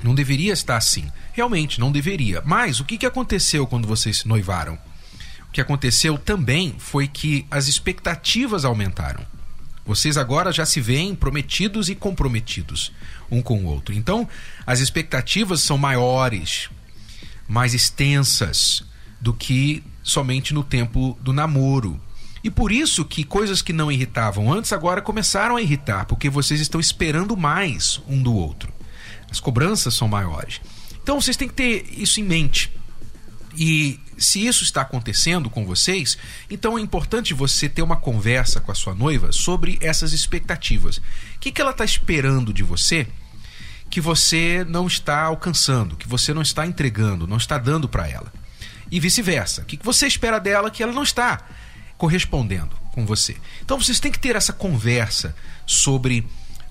não 0.03 0.15
deveria 0.15 0.53
estar 0.53 0.77
assim. 0.77 1.11
Realmente, 1.33 1.81
não 1.81 1.91
deveria. 1.91 2.43
Mas 2.45 2.81
o 2.81 2.85
que, 2.85 2.99
que 2.99 3.07
aconteceu 3.07 3.67
quando 3.67 3.89
vocês 3.89 4.19
se 4.19 4.29
noivaram? 4.29 4.79
O 5.49 5.53
que 5.53 5.61
aconteceu 5.61 6.19
também 6.19 6.75
foi 6.79 7.09
que 7.09 7.47
as 7.51 7.69
expectativas 7.69 8.65
aumentaram. 8.65 9.25
Vocês 9.85 10.19
agora 10.19 10.53
já 10.53 10.67
se 10.67 10.81
veem 10.81 11.15
prometidos 11.15 11.89
e 11.89 11.95
comprometidos 11.95 12.93
um 13.31 13.41
com 13.41 13.65
o 13.65 13.67
outro. 13.67 13.95
Então, 13.95 14.29
as 14.67 14.81
expectativas 14.81 15.63
são 15.63 15.79
maiores, 15.79 16.69
mais 17.49 17.73
extensas 17.73 18.85
do 19.19 19.33
que 19.33 19.83
somente 20.03 20.53
no 20.53 20.63
tempo 20.63 21.19
do 21.23 21.33
namoro. 21.33 21.99
E 22.45 22.51
por 22.51 22.71
isso 22.71 23.05
que 23.05 23.25
coisas 23.25 23.63
que 23.63 23.73
não 23.73 23.91
irritavam 23.91 24.53
antes 24.53 24.73
agora 24.73 25.01
começaram 25.01 25.57
a 25.57 25.63
irritar, 25.63 26.05
porque 26.05 26.31
vocês 26.31 26.61
estão 26.61 26.81
esperando 26.81 27.37
mais 27.37 28.01
um 28.07 28.23
do 28.23 28.35
outro. 28.35 28.73
As 29.31 29.41
cobranças 29.41 29.95
são 29.95 30.09
maiores. 30.09 30.61
Então 31.03 31.21
vocês 31.21 31.37
têm 31.37 31.49
que 31.49 31.55
ter 31.55 31.87
isso 31.91 32.21
em 32.21 32.25
mente. 32.25 32.71
E 33.57 33.99
se 34.17 34.47
isso 34.47 34.63
está 34.63 34.83
acontecendo 34.83 35.49
com 35.49 35.65
vocês, 35.65 36.19
então 36.51 36.79
é 36.79 36.81
importante 36.81 37.35
você 37.35 37.69
ter 37.69 37.83
uma 37.83 37.97
conversa 37.97 38.61
com 38.61 38.71
a 38.71 38.75
sua 38.75 38.95
noiva 38.95 39.33
sobre 39.33 39.79
essas 39.81 40.13
expectativas. 40.13 40.99
O 40.99 41.03
que, 41.41 41.51
que 41.51 41.61
ela 41.61 41.71
está 41.71 41.85
esperando 41.85 42.53
de 42.53 42.63
você 42.63 43.07
que 43.91 44.01
você 44.01 44.67
não 44.69 44.87
está 44.87 45.23
alcançando, 45.23 45.97
que 45.97 46.07
você 46.07 46.35
não 46.35 46.43
está 46.43 46.67
entregando, 46.67 47.27
não 47.27 47.37
está 47.37 47.57
dando 47.57 47.89
para 47.89 48.09
ela? 48.09 48.33
E 48.91 49.01
vice-versa. 49.01 49.63
O 49.63 49.65
que, 49.65 49.77
que 49.77 49.85
você 49.85 50.07
espera 50.07 50.39
dela 50.39 50.71
que 50.71 50.83
ela 50.83 50.93
não 50.93 51.03
está 51.03 51.41
correspondendo 51.97 52.77
com 52.93 53.07
você? 53.07 53.37
Então 53.63 53.81
vocês 53.81 53.99
têm 54.01 54.13
que 54.13 54.19
ter 54.19 54.37
essa 54.37 54.53
conversa 54.53 55.35
sobre 55.67 56.27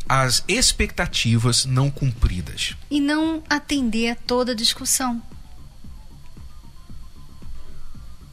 as 0.07 0.43
expectativas 0.47 1.65
não 1.65 1.91
cumpridas. 1.91 2.75
E 2.89 2.99
não 2.99 3.43
atender 3.49 4.09
a 4.09 4.15
toda 4.15 4.55
discussão. 4.55 5.21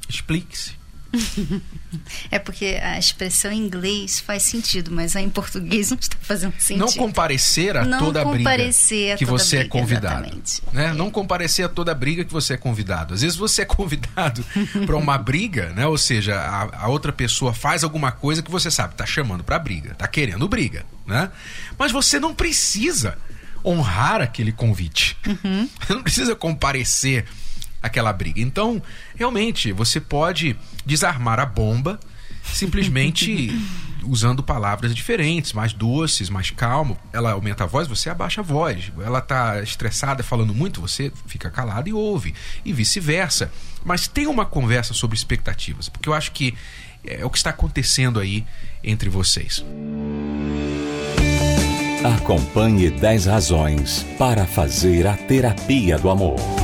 Explique-se. 0.08 0.83
é 2.30 2.38
porque 2.38 2.78
a 2.82 2.98
expressão 2.98 3.52
em 3.52 3.58
inglês 3.58 4.20
faz 4.20 4.42
sentido, 4.42 4.90
mas 4.90 5.14
em 5.16 5.28
português 5.28 5.90
não 5.90 5.98
está 5.98 6.16
fazendo 6.20 6.54
sentido. 6.58 6.84
Não 6.84 6.92
comparecer 6.92 7.76
a 7.76 7.84
não 7.84 7.98
toda 7.98 8.22
a 8.22 8.24
briga 8.24 8.50
a 8.50 9.16
que 9.16 9.24
toda 9.24 9.38
você 9.38 9.58
briga, 9.58 9.66
é 9.66 9.80
convidado. 9.80 10.42
Né? 10.72 10.86
É. 10.86 10.92
Não 10.92 11.10
comparecer 11.10 11.64
a 11.64 11.68
toda 11.68 11.92
a 11.92 11.94
briga 11.94 12.24
que 12.24 12.32
você 12.32 12.54
é 12.54 12.56
convidado. 12.56 13.14
Às 13.14 13.22
vezes 13.22 13.36
você 13.36 13.62
é 13.62 13.64
convidado 13.66 14.44
para 14.86 14.96
uma 14.96 15.16
briga, 15.18 15.70
né? 15.70 15.86
ou 15.86 15.98
seja, 15.98 16.36
a, 16.36 16.84
a, 16.84 16.88
outra 16.88 17.12
pessoa 17.12 17.52
faz 17.52 17.84
alguma 17.84 18.12
coisa 18.12 18.42
que 18.42 18.50
você 18.50 18.70
sabe, 18.70 18.94
está 18.94 19.06
chamando 19.06 19.44
para 19.44 19.58
briga, 19.58 19.92
está 19.92 20.06
querendo 20.06 20.46
briga. 20.48 20.84
Né? 21.06 21.30
Mas 21.78 21.92
você 21.92 22.18
não 22.18 22.34
precisa 22.34 23.16
honrar 23.64 24.20
aquele 24.20 24.52
convite. 24.52 25.16
Uhum. 25.26 25.68
Não 25.88 26.02
precisa 26.02 26.34
comparecer 26.34 27.24
aquela 27.84 28.12
briga. 28.12 28.40
Então, 28.40 28.82
realmente, 29.14 29.70
você 29.72 30.00
pode 30.00 30.56
desarmar 30.86 31.38
a 31.38 31.44
bomba 31.44 32.00
simplesmente 32.42 33.50
usando 34.04 34.42
palavras 34.42 34.94
diferentes, 34.94 35.52
mais 35.52 35.74
doces, 35.74 36.30
mais 36.30 36.50
calmo. 36.50 36.98
Ela 37.12 37.32
aumenta 37.32 37.64
a 37.64 37.66
voz, 37.66 37.86
você 37.86 38.08
abaixa 38.08 38.40
a 38.40 38.44
voz. 38.44 38.90
Ela 38.98 39.18
está 39.18 39.62
estressada, 39.62 40.22
falando 40.22 40.54
muito, 40.54 40.80
você 40.80 41.12
fica 41.26 41.50
calado 41.50 41.88
e 41.88 41.92
ouve. 41.92 42.34
E 42.64 42.72
vice-versa. 42.72 43.52
Mas 43.84 44.08
tem 44.08 44.26
uma 44.26 44.46
conversa 44.46 44.94
sobre 44.94 45.14
expectativas, 45.16 45.90
porque 45.90 46.08
eu 46.08 46.14
acho 46.14 46.32
que 46.32 46.54
é 47.06 47.22
o 47.22 47.28
que 47.28 47.36
está 47.36 47.50
acontecendo 47.50 48.18
aí 48.18 48.46
entre 48.82 49.10
vocês. 49.10 49.62
Acompanhe 52.16 52.90
10 52.90 53.26
razões 53.26 54.06
para 54.18 54.46
fazer 54.46 55.06
a 55.06 55.16
terapia 55.16 55.98
do 55.98 56.08
amor. 56.08 56.63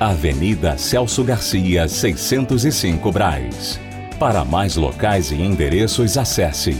Avenida 0.00 0.78
Celso 0.78 1.24
Garcia, 1.24 1.88
605 1.88 3.10
Braz. 3.10 3.80
Para 4.16 4.44
mais 4.44 4.76
locais 4.76 5.32
e 5.32 5.34
endereços, 5.34 6.16
acesse 6.16 6.76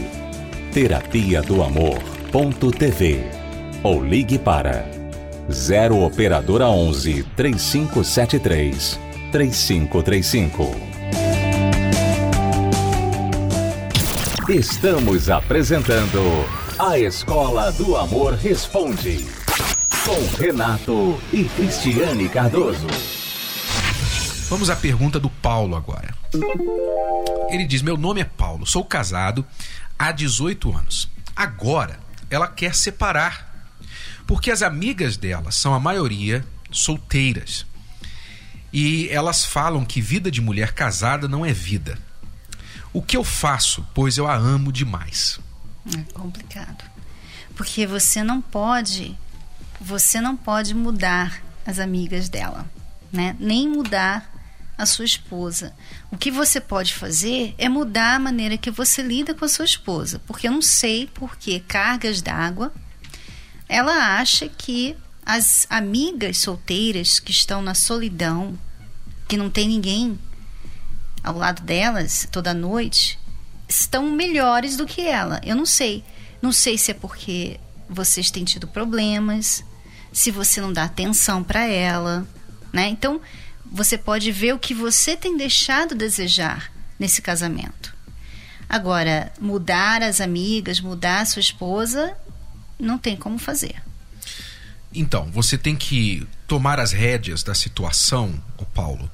terapia 0.73 1.41
do 1.41 1.61
amor.tv 1.61 3.21
ou 3.83 4.01
ligue 4.01 4.37
para 4.37 4.85
0 5.51 6.01
operadora 6.01 6.67
11 6.69 7.23
3573 7.35 8.97
3535. 9.33 10.75
Estamos 14.47 15.29
apresentando 15.29 16.45
A 16.77 16.97
Escola 16.97 17.69
do 17.73 17.97
Amor 17.97 18.35
Responde 18.35 19.38
com 20.09 20.41
Renato 20.41 21.21
e 21.31 21.43
Cristiane 21.43 22.27
Cardoso. 22.29 22.87
Vamos 24.49 24.71
à 24.71 24.75
pergunta 24.75 25.19
do 25.19 25.29
Paulo 25.29 25.75
agora. 25.75 26.15
Ele 27.51 27.63
diz: 27.63 27.83
Meu 27.83 27.95
nome 27.95 28.19
é 28.19 28.23
Paulo, 28.23 28.65
sou 28.65 28.83
casado 28.83 29.45
há 29.99 30.11
18 30.11 30.75
anos. 30.75 31.07
Agora 31.35 31.99
ela 32.27 32.47
quer 32.47 32.73
separar, 32.73 33.71
porque 34.25 34.49
as 34.49 34.63
amigas 34.63 35.15
dela 35.15 35.51
são 35.51 35.75
a 35.75 35.79
maioria 35.79 36.43
solteiras. 36.71 37.67
E 38.73 39.07
elas 39.09 39.45
falam 39.45 39.85
que 39.85 40.01
vida 40.01 40.31
de 40.31 40.41
mulher 40.41 40.73
casada 40.73 41.27
não 41.27 41.45
é 41.45 41.53
vida. 41.53 41.99
O 42.91 43.03
que 43.03 43.15
eu 43.15 43.23
faço, 43.23 43.85
pois 43.93 44.17
eu 44.17 44.25
a 44.25 44.35
amo 44.35 44.71
demais? 44.71 45.39
É 45.95 46.13
complicado. 46.13 46.83
Porque 47.55 47.85
você 47.85 48.23
não 48.23 48.41
pode, 48.41 49.15
você 49.79 50.19
não 50.19 50.35
pode 50.35 50.73
mudar 50.73 51.41
as 51.65 51.79
amigas 51.79 52.29
dela, 52.29 52.69
né? 53.11 53.35
Nem 53.39 53.67
mudar 53.67 54.33
a 54.77 54.85
sua 54.85 55.05
esposa. 55.05 55.73
O 56.11 56.17
que 56.17 56.31
você 56.31 56.61
pode 56.61 56.93
fazer 56.93 57.53
é 57.57 57.67
mudar 57.67 58.15
a 58.15 58.19
maneira 58.19 58.57
que 58.57 58.71
você 58.71 59.01
lida 59.01 59.33
com 59.33 59.45
a 59.45 59.49
sua 59.49 59.65
esposa, 59.65 60.21
porque 60.25 60.47
eu 60.47 60.51
não 60.51 60.61
sei 60.61 61.07
por 61.07 61.37
que 61.37 61.59
cargas 61.59 62.21
d'água 62.21 62.71
ela 63.69 64.17
acha 64.19 64.49
que 64.49 64.97
as 65.23 65.67
amigas 65.69 66.39
solteiras 66.39 67.19
que 67.19 67.29
estão 67.29 67.61
na 67.61 67.75
solidão, 67.75 68.57
que 69.27 69.37
não 69.37 69.47
tem 69.47 69.67
ninguém 69.67 70.17
ao 71.23 71.37
lado 71.37 71.61
delas 71.61 72.27
toda 72.31 72.51
noite, 72.51 73.19
estão 73.67 74.09
melhores 74.09 74.75
do 74.75 74.87
que 74.87 75.01
ela. 75.01 75.39
Eu 75.45 75.55
não 75.55 75.67
sei. 75.67 76.03
Não 76.41 76.51
sei 76.51 76.79
se 76.79 76.89
é 76.89 76.93
porque 76.95 77.59
vocês 77.87 78.31
têm 78.31 78.43
tido 78.43 78.67
problemas, 78.67 79.63
se 80.11 80.31
você 80.31 80.59
não 80.61 80.73
dá 80.73 80.83
atenção 80.83 81.43
para 81.43 81.65
ela, 81.65 82.27
né? 82.73 82.87
Então, 82.87 83.21
você 83.71 83.97
pode 83.97 84.31
ver 84.31 84.53
o 84.53 84.59
que 84.59 84.73
você 84.73 85.15
tem 85.15 85.37
deixado 85.37 85.95
desejar 85.95 86.71
nesse 86.97 87.21
casamento. 87.21 87.95
Agora, 88.67 89.31
mudar 89.39 90.03
as 90.03 90.21
amigas, 90.21 90.79
mudar 90.79 91.21
a 91.21 91.25
sua 91.25 91.39
esposa, 91.39 92.15
não 92.79 92.97
tem 92.97 93.15
como 93.15 93.37
fazer. 93.37 93.81
Então, 94.93 95.29
você 95.31 95.57
tem 95.57 95.75
que 95.75 96.27
tomar 96.47 96.79
as 96.79 96.91
rédeas 96.91 97.43
da 97.43 97.53
situação, 97.53 98.41
o 98.57 98.65
Paulo, 98.65 99.09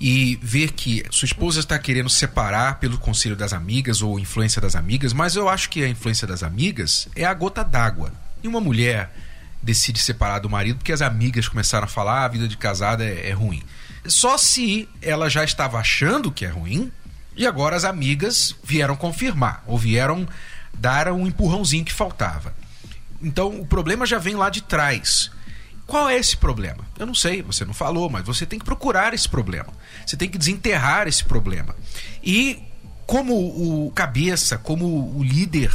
e 0.00 0.38
ver 0.42 0.72
que 0.72 1.04
sua 1.10 1.26
esposa 1.26 1.60
está 1.60 1.78
querendo 1.78 2.10
separar 2.10 2.80
pelo 2.80 2.98
conselho 2.98 3.36
das 3.36 3.52
amigas 3.52 4.02
ou 4.02 4.18
influência 4.18 4.60
das 4.60 4.74
amigas, 4.74 5.12
mas 5.12 5.36
eu 5.36 5.48
acho 5.48 5.70
que 5.70 5.82
a 5.84 5.88
influência 5.88 6.26
das 6.26 6.42
amigas 6.42 7.08
é 7.14 7.24
a 7.24 7.32
gota 7.32 7.62
d'água. 7.62 8.12
E 8.42 8.48
uma 8.48 8.60
mulher 8.60 9.14
decide 9.62 10.00
separar 10.00 10.40
do 10.40 10.50
marido 10.50 10.78
porque 10.78 10.92
as 10.92 11.02
amigas 11.02 11.48
começaram 11.48 11.84
a 11.84 11.88
falar 11.88 12.22
ah, 12.22 12.24
a 12.24 12.28
vida 12.28 12.48
de 12.48 12.56
casada 12.56 13.04
é, 13.04 13.30
é 13.30 13.32
ruim. 13.32 13.62
Só 14.06 14.36
se 14.36 14.88
ela 15.00 15.30
já 15.30 15.44
estava 15.44 15.78
achando 15.78 16.32
que 16.32 16.44
é 16.44 16.48
ruim 16.48 16.90
e 17.36 17.46
agora 17.46 17.76
as 17.76 17.84
amigas 17.84 18.56
vieram 18.64 18.96
confirmar 18.96 19.62
ou 19.66 19.78
vieram 19.78 20.26
dar 20.74 21.10
um 21.12 21.26
empurrãozinho 21.26 21.84
que 21.84 21.92
faltava. 21.92 22.54
Então 23.22 23.60
o 23.60 23.66
problema 23.66 24.04
já 24.04 24.18
vem 24.18 24.34
lá 24.34 24.50
de 24.50 24.62
trás. 24.62 25.30
Qual 25.86 26.08
é 26.08 26.16
esse 26.16 26.36
problema? 26.36 26.84
Eu 26.98 27.06
não 27.06 27.14
sei, 27.14 27.42
você 27.42 27.64
não 27.64 27.74
falou, 27.74 28.08
mas 28.08 28.24
você 28.24 28.46
tem 28.46 28.58
que 28.58 28.64
procurar 28.64 29.14
esse 29.14 29.28
problema. 29.28 29.68
Você 30.06 30.16
tem 30.16 30.28
que 30.28 30.38
desenterrar 30.38 31.06
esse 31.06 31.24
problema. 31.24 31.76
E 32.22 32.62
como 33.06 33.34
o 33.34 33.92
cabeça, 33.92 34.56
como 34.56 35.16
o 35.16 35.22
líder 35.22 35.70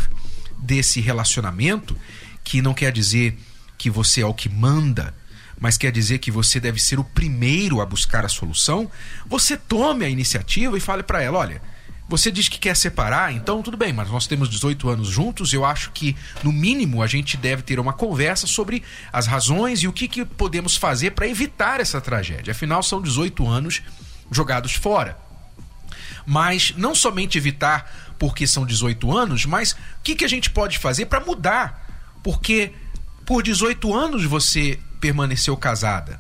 desse 0.58 1.00
relacionamento, 1.00 1.96
que 2.44 2.62
não 2.62 2.74
quer 2.74 2.92
dizer 2.92 3.38
que 3.78 3.90
você 3.90 4.22
é 4.22 4.26
o 4.26 4.34
que 4.34 4.50
manda, 4.50 5.14
mas 5.60 5.78
quer 5.78 5.92
dizer 5.92 6.20
que 6.20 6.32
você 6.32 6.60
deve 6.60 6.80
ser 6.80 7.00
o 7.00 7.04
primeiro 7.04 7.82
a 7.82 7.86
buscar 7.86 8.26
a 8.26 8.30
solução, 8.30 8.90
você 9.26 9.58
tome 9.58 10.06
a 10.06 10.10
iniciativa 10.10 10.78
e 10.78 10.82
fale 10.82 11.04
para 11.04 11.22
ela: 11.22 11.40
olha, 11.40 11.62
você 12.10 12.32
diz 12.32 12.48
que 12.48 12.58
quer 12.58 12.76
separar, 12.76 13.34
então 13.34 13.62
tudo 13.62 13.76
bem, 13.76 13.92
mas 13.92 14.10
nós 14.10 14.28
temos 14.28 14.50
18 14.50 14.88
anos 14.88 15.10
juntos. 15.10 15.52
Eu 15.52 15.66
acho 15.66 15.92
que, 15.92 16.16
no 16.42 16.54
mínimo, 16.54 17.04
a 17.04 17.08
gente 17.08 17.36
deve 17.36 17.62
ter 17.64 17.80
uma 17.80 17.92
conversa 17.92 18.48
sobre 18.48 18.82
as 19.12 19.28
razões 19.28 19.84
e 19.84 19.88
o 19.90 19.94
que, 19.94 20.08
que 20.08 20.24
podemos 20.24 20.78
fazer 20.78 21.12
para 21.12 21.28
evitar 21.28 21.82
essa 21.82 22.00
tragédia. 22.00 22.52
Afinal, 22.52 22.82
são 22.82 23.02
18 23.02 23.46
anos 23.46 23.82
jogados 24.32 24.74
fora. 24.74 25.18
Mas 26.26 26.74
não 26.78 26.96
somente 26.96 27.38
evitar 27.38 28.16
porque 28.18 28.48
são 28.48 28.66
18 28.66 29.16
anos, 29.16 29.46
mas 29.46 29.74
o 29.74 29.78
que, 30.02 30.16
que 30.16 30.26
a 30.26 30.30
gente 30.30 30.50
pode 30.50 30.78
fazer 30.78 31.08
para 31.08 31.20
mudar? 31.20 31.86
Porque 32.24 32.74
por 33.28 33.44
18 33.44 33.94
anos 33.94 34.24
você 34.24 34.80
permaneceu 35.02 35.58
casada. 35.58 36.18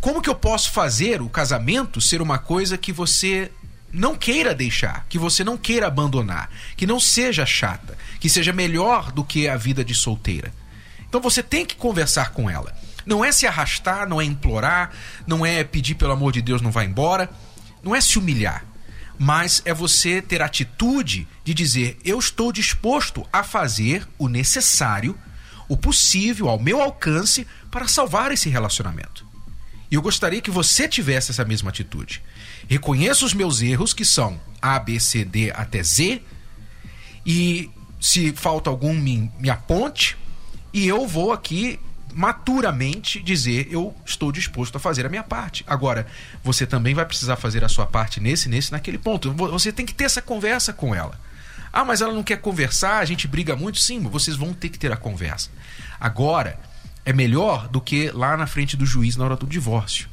Como 0.00 0.22
que 0.22 0.30
eu 0.30 0.36
posso 0.36 0.70
fazer 0.70 1.20
o 1.20 1.28
casamento 1.28 2.00
ser 2.00 2.22
uma 2.22 2.38
coisa 2.38 2.78
que 2.78 2.92
você 2.92 3.50
não 3.92 4.14
queira 4.14 4.54
deixar, 4.54 5.04
que 5.08 5.18
você 5.18 5.42
não 5.42 5.56
queira 5.56 5.88
abandonar, 5.88 6.48
que 6.76 6.86
não 6.86 7.00
seja 7.00 7.44
chata, 7.44 7.98
que 8.20 8.28
seja 8.28 8.52
melhor 8.52 9.10
do 9.10 9.24
que 9.24 9.48
a 9.48 9.56
vida 9.56 9.84
de 9.84 9.96
solteira? 9.96 10.54
Então 11.08 11.20
você 11.20 11.42
tem 11.42 11.66
que 11.66 11.74
conversar 11.74 12.30
com 12.30 12.48
ela. 12.48 12.72
Não 13.04 13.24
é 13.24 13.32
se 13.32 13.44
arrastar, 13.44 14.08
não 14.08 14.20
é 14.20 14.24
implorar, 14.24 14.92
não 15.26 15.44
é 15.44 15.64
pedir 15.64 15.96
pelo 15.96 16.12
amor 16.12 16.30
de 16.30 16.40
Deus 16.40 16.62
não 16.62 16.70
vá 16.70 16.84
embora, 16.84 17.28
não 17.82 17.96
é 17.96 18.00
se 18.00 18.16
humilhar, 18.16 18.64
mas 19.18 19.60
é 19.64 19.74
você 19.74 20.22
ter 20.22 20.40
atitude 20.40 21.26
de 21.42 21.52
dizer: 21.52 21.98
eu 22.04 22.16
estou 22.16 22.52
disposto 22.52 23.26
a 23.32 23.42
fazer 23.42 24.06
o 24.16 24.28
necessário 24.28 25.18
o 25.68 25.76
possível 25.76 26.48
ao 26.48 26.58
meu 26.58 26.80
alcance 26.80 27.46
para 27.70 27.88
salvar 27.88 28.32
esse 28.32 28.48
relacionamento. 28.48 29.26
E 29.90 29.94
eu 29.94 30.02
gostaria 30.02 30.40
que 30.40 30.50
você 30.50 30.88
tivesse 30.88 31.30
essa 31.30 31.44
mesma 31.44 31.70
atitude. 31.70 32.22
Reconheça 32.68 33.24
os 33.24 33.34
meus 33.34 33.62
erros, 33.62 33.94
que 33.94 34.04
são 34.04 34.40
A, 34.60 34.78
B, 34.78 34.98
C, 34.98 35.24
D 35.24 35.52
até 35.54 35.82
Z, 35.82 36.22
e 37.24 37.70
se 38.00 38.32
falta 38.32 38.70
algum, 38.70 38.94
me, 38.94 39.30
me 39.38 39.50
aponte, 39.50 40.16
e 40.72 40.86
eu 40.86 41.06
vou 41.06 41.32
aqui 41.32 41.78
maturamente 42.12 43.20
dizer 43.20 43.68
eu 43.70 43.94
estou 44.04 44.32
disposto 44.32 44.76
a 44.76 44.80
fazer 44.80 45.04
a 45.04 45.08
minha 45.08 45.22
parte. 45.22 45.64
Agora, 45.66 46.06
você 46.42 46.66
também 46.66 46.94
vai 46.94 47.04
precisar 47.04 47.36
fazer 47.36 47.62
a 47.62 47.68
sua 47.68 47.86
parte 47.86 48.20
nesse, 48.20 48.48
nesse, 48.48 48.72
naquele 48.72 48.98
ponto. 48.98 49.32
Você 49.32 49.70
tem 49.70 49.84
que 49.84 49.94
ter 49.94 50.04
essa 50.04 50.22
conversa 50.22 50.72
com 50.72 50.94
ela. 50.94 51.20
Ah, 51.76 51.84
mas 51.84 52.00
ela 52.00 52.14
não 52.14 52.22
quer 52.22 52.38
conversar, 52.38 53.00
a 53.00 53.04
gente 53.04 53.28
briga 53.28 53.54
muito. 53.54 53.78
Sim, 53.78 54.00
vocês 54.04 54.34
vão 54.34 54.54
ter 54.54 54.70
que 54.70 54.78
ter 54.78 54.90
a 54.90 54.96
conversa. 54.96 55.50
Agora, 56.00 56.58
é 57.04 57.12
melhor 57.12 57.68
do 57.68 57.82
que 57.82 58.10
lá 58.12 58.34
na 58.34 58.46
frente 58.46 58.78
do 58.78 58.86
juiz 58.86 59.14
na 59.14 59.26
hora 59.26 59.36
do 59.36 59.46
divórcio. 59.46 60.08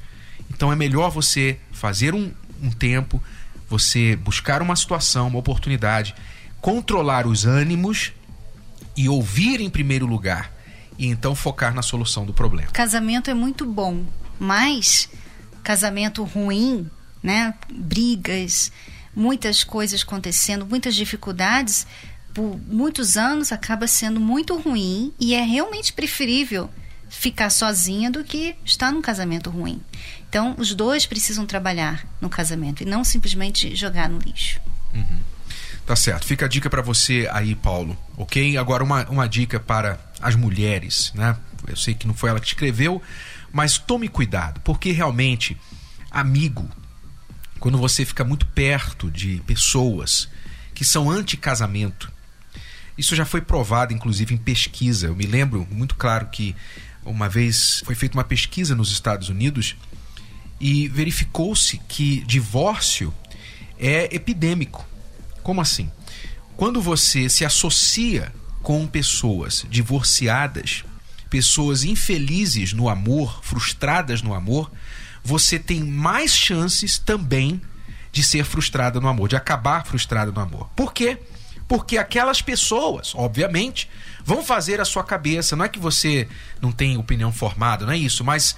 Então 0.49 0.73
é 0.73 0.75
melhor 0.75 1.09
você 1.09 1.57
fazer 1.71 2.13
um, 2.13 2.33
um 2.61 2.69
tempo, 2.69 3.23
você 3.69 4.13
buscar 4.17 4.61
uma 4.61 4.75
situação, 4.75 5.29
uma 5.29 5.39
oportunidade, 5.39 6.13
controlar 6.59 7.25
os 7.25 7.45
ânimos 7.45 8.11
e 8.93 9.07
ouvir 9.07 9.61
em 9.61 9.69
primeiro 9.69 10.05
lugar 10.05 10.51
e 10.99 11.07
então 11.07 11.33
focar 11.33 11.73
na 11.73 11.81
solução 11.81 12.25
do 12.25 12.33
problema. 12.33 12.71
Casamento 12.71 13.29
é 13.31 13.33
muito 13.33 13.65
bom, 13.65 14.03
mas 14.37 15.07
casamento 15.63 16.25
ruim, 16.25 16.91
né? 17.23 17.53
Brigas, 17.73 18.69
muitas 19.15 19.63
coisas 19.63 20.03
acontecendo, 20.03 20.65
muitas 20.65 20.95
dificuldades, 20.95 21.85
por 22.33 22.59
muitos 22.67 23.15
anos 23.15 23.51
acaba 23.51 23.87
sendo 23.87 24.19
muito 24.19 24.57
ruim 24.57 25.13
e 25.19 25.35
é 25.35 25.41
realmente 25.41 25.93
preferível 25.93 26.69
ficar 27.09 27.49
sozinha 27.51 28.09
do 28.09 28.23
que 28.23 28.55
estar 28.65 28.91
num 28.91 29.01
casamento 29.01 29.49
ruim. 29.49 29.79
Então, 30.27 30.55
os 30.57 30.73
dois 30.73 31.05
precisam 31.05 31.45
trabalhar 31.45 32.07
no 32.19 32.27
casamento 32.27 32.81
e 32.81 32.85
não 32.85 33.03
simplesmente 33.03 33.75
jogar 33.75 34.09
no 34.09 34.17
lixo. 34.17 34.59
Uhum. 34.93 35.19
Tá 35.85 35.95
certo. 35.95 36.25
Fica 36.25 36.45
a 36.45 36.49
dica 36.49 36.69
para 36.69 36.81
você 36.81 37.29
aí, 37.31 37.53
Paulo, 37.53 37.95
ok? 38.17 38.57
Agora, 38.57 38.83
uma, 38.83 39.07
uma 39.09 39.27
dica 39.27 39.59
para 39.59 39.99
as 40.21 40.35
mulheres, 40.35 41.11
né? 41.13 41.37
Eu 41.67 41.75
sei 41.75 41.93
que 41.93 42.07
não 42.07 42.13
foi 42.13 42.29
ela 42.29 42.39
que 42.39 42.47
escreveu, 42.47 43.01
mas 43.51 43.77
tome 43.77 44.07
cuidado, 44.07 44.59
porque 44.61 44.91
realmente, 44.91 45.55
amigo, 46.09 46.67
quando 47.63 47.77
você 47.77 48.03
fica 48.03 48.25
muito 48.25 48.45
perto 48.47 49.09
de 49.09 49.41
pessoas 49.47 50.27
que 50.75 50.83
são 50.83 51.09
anti-casamento, 51.09 52.11
isso 52.97 53.15
já 53.15 53.23
foi 53.23 53.39
provado, 53.39 53.93
inclusive, 53.93 54.33
em 54.33 54.37
pesquisa. 54.37 55.07
Eu 55.07 55.15
me 55.15 55.25
lembro 55.25 55.65
muito 55.71 55.95
claro 55.95 56.27
que 56.27 56.53
uma 57.05 57.29
vez 57.29 57.81
foi 57.85 57.95
feita 57.95 58.17
uma 58.17 58.23
pesquisa 58.25 58.75
nos 58.75 58.91
Estados 58.91 59.29
Unidos 59.29 59.77
e 60.59 60.89
verificou-se 60.89 61.77
que 61.87 62.25
divórcio 62.25 63.13
é 63.79 64.13
epidêmico. 64.13 64.85
Como 65.41 65.61
assim? 65.61 65.89
Quando 66.57 66.81
você 66.81 67.29
se 67.29 67.45
associa 67.45 68.33
com 68.61 68.85
pessoas 68.85 69.65
divorciadas, 69.69 70.83
pessoas 71.29 71.85
infelizes 71.85 72.73
no 72.73 72.89
amor, 72.89 73.39
frustradas 73.41 74.21
no 74.21 74.33
amor, 74.33 74.69
você 75.23 75.57
tem 75.57 75.83
mais 75.83 76.33
chances 76.33 76.97
também 76.97 77.61
de 78.11 78.21
ser 78.21 78.43
frustrada 78.43 78.99
no 78.99 79.07
amor, 79.07 79.27
de 79.27 79.35
acabar 79.35 79.85
frustrada 79.85 80.31
no 80.31 80.39
amor. 80.39 80.69
Por 80.75 80.93
quê? 80.93 81.17
Porque 81.67 81.97
aquelas 81.97 82.41
pessoas, 82.41 83.13
obviamente, 83.15 83.89
vão 84.23 84.43
fazer 84.43 84.79
a 84.79 84.85
sua 84.85 85.03
cabeça. 85.03 85.55
Não 85.55 85.65
é 85.65 85.69
que 85.69 85.79
você 85.79 86.27
não 86.61 86.71
tem 86.71 86.97
opinião 86.97 87.31
formada, 87.31 87.85
não 87.85 87.93
é 87.93 87.97
isso, 87.97 88.23
mas 88.23 88.55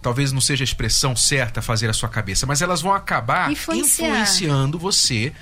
talvez 0.00 0.32
não 0.32 0.40
seja 0.40 0.62
a 0.62 0.64
expressão 0.64 1.16
certa 1.16 1.60
fazer 1.60 1.90
a 1.90 1.92
sua 1.92 2.08
cabeça, 2.08 2.46
mas 2.46 2.62
elas 2.62 2.80
vão 2.80 2.94
acabar 2.94 3.50
influenciando 3.50 4.78
você 4.78 5.32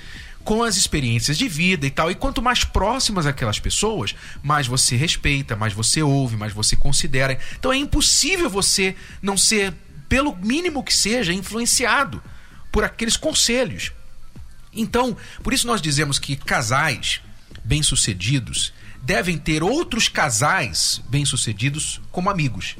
com 0.45 0.63
as 0.63 0.77
experiências 0.77 1.37
de 1.37 1.47
vida 1.47 1.87
e 1.87 1.89
tal. 1.89 2.11
E 2.11 2.15
quanto 2.15 2.41
mais 2.41 2.63
próximas 2.63 3.25
aquelas 3.25 3.59
pessoas, 3.59 4.15
mais 4.43 4.67
você 4.67 4.95
respeita, 4.95 5.55
mais 5.55 5.73
você 5.73 6.03
ouve, 6.03 6.37
mais 6.37 6.53
você 6.53 6.75
considera. 6.75 7.37
Então 7.59 7.73
é 7.73 7.77
impossível 7.77 8.49
você 8.49 8.95
não 9.21 9.35
ser, 9.35 9.73
pelo 10.15 10.33
mínimo 10.33 10.81
que 10.81 10.93
seja, 10.93 11.33
influenciado 11.33 12.23
por 12.71 12.85
aqueles 12.85 13.17
conselhos. 13.17 13.91
Então, 14.71 15.17
por 15.43 15.53
isso 15.53 15.67
nós 15.67 15.81
dizemos 15.81 16.17
que 16.17 16.37
casais 16.37 17.19
bem-sucedidos 17.65 18.71
devem 19.01 19.37
ter 19.37 19.61
outros 19.61 20.07
casais 20.07 21.01
bem-sucedidos 21.09 21.99
como 22.13 22.29
amigos. 22.29 22.77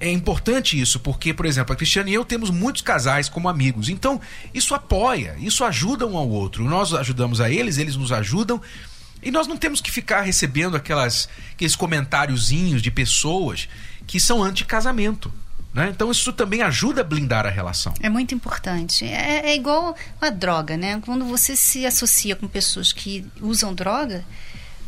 É 0.00 0.10
importante 0.10 0.80
isso, 0.80 0.98
porque, 0.98 1.34
por 1.34 1.44
exemplo, 1.44 1.74
a 1.74 1.76
Cristiane 1.76 2.12
e 2.12 2.14
eu 2.14 2.24
temos 2.24 2.48
muitos 2.48 2.80
casais 2.80 3.28
como 3.28 3.50
amigos. 3.50 3.90
Então, 3.90 4.18
isso 4.54 4.74
apoia, 4.74 5.36
isso 5.38 5.62
ajuda 5.62 6.06
um 6.06 6.16
ao 6.16 6.26
outro. 6.26 6.64
Nós 6.64 6.94
ajudamos 6.94 7.38
a 7.38 7.50
eles, 7.50 7.76
eles 7.76 7.96
nos 7.96 8.12
ajudam. 8.12 8.62
E 9.22 9.30
nós 9.30 9.46
não 9.46 9.58
temos 9.58 9.82
que 9.82 9.90
ficar 9.90 10.22
recebendo 10.22 10.74
aquelas, 10.74 11.28
aqueles 11.52 11.76
comentáriozinhos 11.76 12.80
de 12.80 12.90
pessoas 12.90 13.68
que 14.06 14.18
são 14.18 14.42
anti-casamento. 14.42 15.30
Né? 15.76 15.90
Então 15.90 16.10
isso 16.10 16.32
também 16.32 16.62
ajuda 16.62 17.02
a 17.02 17.04
blindar 17.04 17.44
a 17.44 17.50
relação. 17.50 17.92
É 18.00 18.08
muito 18.08 18.34
importante. 18.34 19.04
É, 19.04 19.50
é 19.50 19.54
igual 19.54 19.94
a 20.18 20.30
droga, 20.30 20.74
né? 20.74 20.98
Quando 21.04 21.26
você 21.26 21.54
se 21.54 21.84
associa 21.84 22.34
com 22.34 22.48
pessoas 22.48 22.94
que 22.94 23.26
usam 23.42 23.74
droga, 23.74 24.24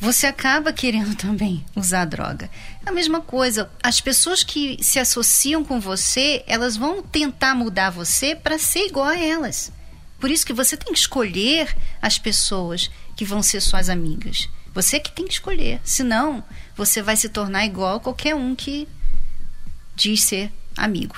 você 0.00 0.26
acaba 0.26 0.72
querendo 0.72 1.12
também 1.14 1.62
usar 1.76 2.06
droga. 2.06 2.48
É 2.86 2.88
a 2.88 2.92
mesma 2.92 3.20
coisa, 3.20 3.70
as 3.82 4.00
pessoas 4.00 4.42
que 4.42 4.82
se 4.82 4.98
associam 4.98 5.62
com 5.62 5.78
você, 5.78 6.42
elas 6.46 6.74
vão 6.74 7.02
tentar 7.02 7.54
mudar 7.54 7.90
você 7.90 8.34
para 8.34 8.58
ser 8.58 8.86
igual 8.86 9.08
a 9.08 9.18
elas. 9.18 9.70
Por 10.18 10.30
isso 10.30 10.46
que 10.46 10.54
você 10.54 10.74
tem 10.74 10.90
que 10.90 10.98
escolher 10.98 11.76
as 12.00 12.16
pessoas 12.16 12.90
que 13.14 13.26
vão 13.26 13.42
ser 13.42 13.60
suas 13.60 13.90
amigas. 13.90 14.48
Você 14.72 14.98
que 14.98 15.12
tem 15.12 15.26
que 15.26 15.34
escolher. 15.34 15.82
Senão, 15.84 16.42
você 16.74 17.02
vai 17.02 17.14
se 17.14 17.28
tornar 17.28 17.66
igual 17.66 17.96
a 17.96 18.00
qualquer 18.00 18.34
um 18.34 18.54
que 18.54 18.88
diz 19.94 20.22
ser 20.24 20.50
amigo. 20.78 21.14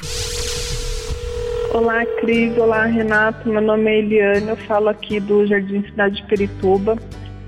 Olá, 1.73 2.05
Cris. 2.21 2.57
Olá, 2.59 2.85
Renato. 2.87 3.49
Meu 3.49 3.61
nome 3.61 3.91
é 3.91 3.99
Eliane. 3.99 4.49
Eu 4.49 4.57
falo 4.57 4.89
aqui 4.89 5.21
do 5.21 5.47
Jardim 5.47 5.83
Cidade 5.83 6.17
de 6.17 6.27
Perituba. 6.27 6.99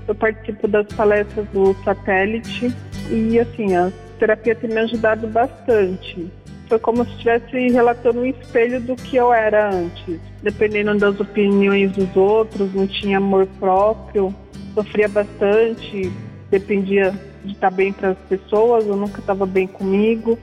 Eu 0.07 0.15
participo 0.15 0.67
das 0.67 0.87
palestras 0.87 1.45
do 1.49 1.75
Satélite 1.83 2.73
e, 3.09 3.37
assim, 3.37 3.75
a 3.75 3.91
terapia 4.19 4.55
tem 4.55 4.69
me 4.69 4.79
ajudado 4.79 5.27
bastante. 5.27 6.31
Foi 6.69 6.79
como 6.79 7.03
se 7.03 7.11
estivesse 7.11 7.69
relatando 7.69 8.21
um 8.21 8.25
espelho 8.25 8.79
do 8.79 8.95
que 8.95 9.17
eu 9.17 9.33
era 9.33 9.69
antes. 9.73 10.19
Dependendo 10.41 10.97
das 10.97 11.19
opiniões 11.19 11.91
dos 11.91 12.15
outros, 12.15 12.73
não 12.73 12.87
tinha 12.87 13.17
amor 13.17 13.45
próprio, 13.59 14.33
sofria 14.73 15.09
bastante, 15.09 16.11
dependia 16.49 17.13
de 17.43 17.51
estar 17.51 17.69
bem 17.69 17.91
para 17.91 18.11
as 18.11 18.17
pessoas, 18.29 18.87
eu 18.87 18.95
nunca 18.95 19.19
estava 19.19 19.45
bem 19.45 19.67
comigo 19.67 20.39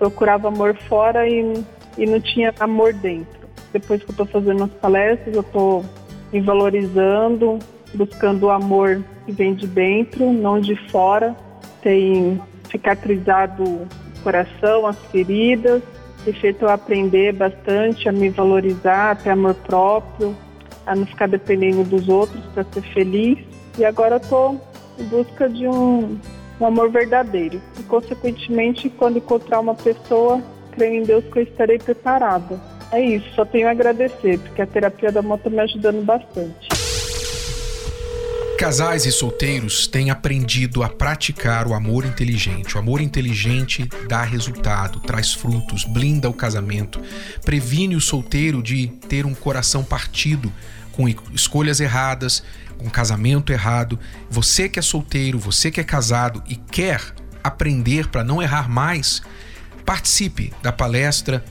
procurava 0.00 0.48
amor 0.48 0.74
fora 0.88 1.28
e, 1.28 1.62
e 1.98 2.06
não 2.06 2.18
tinha 2.18 2.52
amor 2.58 2.94
dentro. 2.94 3.38
Depois 3.70 4.02
que 4.02 4.08
eu 4.08 4.12
estou 4.12 4.26
fazendo 4.26 4.64
as 4.64 4.70
palestras, 4.70 5.34
eu 5.34 5.42
estou 5.42 5.84
me 6.32 6.40
valorizando, 6.40 7.58
buscando 7.94 8.46
o 8.46 8.50
amor 8.50 9.04
que 9.26 9.32
vem 9.32 9.54
de 9.54 9.66
dentro, 9.66 10.32
não 10.32 10.58
de 10.58 10.74
fora. 10.90 11.36
Tem 11.82 12.40
cicatrizado 12.70 13.62
o 13.62 13.88
coração, 14.22 14.86
as 14.86 14.96
feridas, 15.06 15.82
tem 16.24 16.32
feito 16.32 16.64
eu 16.64 16.70
aprender 16.70 17.34
bastante 17.34 18.08
a 18.08 18.12
me 18.12 18.30
valorizar, 18.30 19.10
a 19.10 19.14
ter 19.14 19.30
amor 19.30 19.54
próprio, 19.54 20.34
a 20.86 20.96
não 20.96 21.04
ficar 21.04 21.28
dependendo 21.28 21.84
dos 21.84 22.08
outros 22.08 22.42
para 22.54 22.64
ser 22.64 22.82
feliz. 22.94 23.38
E 23.78 23.84
agora 23.84 24.14
eu 24.14 24.20
estou 24.20 24.60
em 24.98 25.04
busca 25.04 25.48
de 25.48 25.68
um 25.68 26.18
um 26.60 26.66
amor 26.66 26.90
verdadeiro. 26.90 27.60
E, 27.78 27.82
consequentemente, 27.84 28.90
quando 28.90 29.18
encontrar 29.18 29.60
uma 29.60 29.74
pessoa, 29.74 30.42
creio 30.72 31.02
em 31.02 31.04
Deus 31.04 31.24
que 31.24 31.38
eu 31.38 31.42
estarei 31.42 31.78
preparada. 31.78 32.60
É 32.92 33.00
isso, 33.00 33.28
só 33.34 33.44
tenho 33.44 33.68
a 33.68 33.70
agradecer, 33.70 34.38
porque 34.38 34.62
a 34.62 34.66
terapia 34.66 35.12
da 35.12 35.20
amor 35.20 35.38
está 35.38 35.48
me 35.48 35.60
ajudando 35.60 36.04
bastante. 36.04 36.79
Casais 38.60 39.06
e 39.06 39.10
solteiros 39.10 39.86
têm 39.86 40.10
aprendido 40.10 40.82
a 40.82 40.88
praticar 40.90 41.66
o 41.66 41.72
amor 41.72 42.04
inteligente. 42.04 42.76
O 42.76 42.78
amor 42.78 43.00
inteligente 43.00 43.88
dá 44.06 44.22
resultado, 44.22 45.00
traz 45.00 45.32
frutos, 45.32 45.84
blinda 45.84 46.28
o 46.28 46.34
casamento, 46.34 47.00
previne 47.42 47.96
o 47.96 48.02
solteiro 48.02 48.62
de 48.62 48.88
ter 49.08 49.24
um 49.24 49.32
coração 49.32 49.82
partido 49.82 50.52
com 50.92 51.08
escolhas 51.32 51.80
erradas, 51.80 52.42
com 52.76 52.90
casamento 52.90 53.50
errado. 53.50 53.98
Você 54.28 54.68
que 54.68 54.78
é 54.78 54.82
solteiro, 54.82 55.38
você 55.38 55.70
que 55.70 55.80
é 55.80 55.84
casado 55.84 56.42
e 56.46 56.54
quer 56.54 57.00
aprender 57.42 58.08
para 58.08 58.22
não 58.22 58.42
errar 58.42 58.68
mais, 58.68 59.22
participe 59.86 60.52
da 60.62 60.70
palestra 60.70 61.42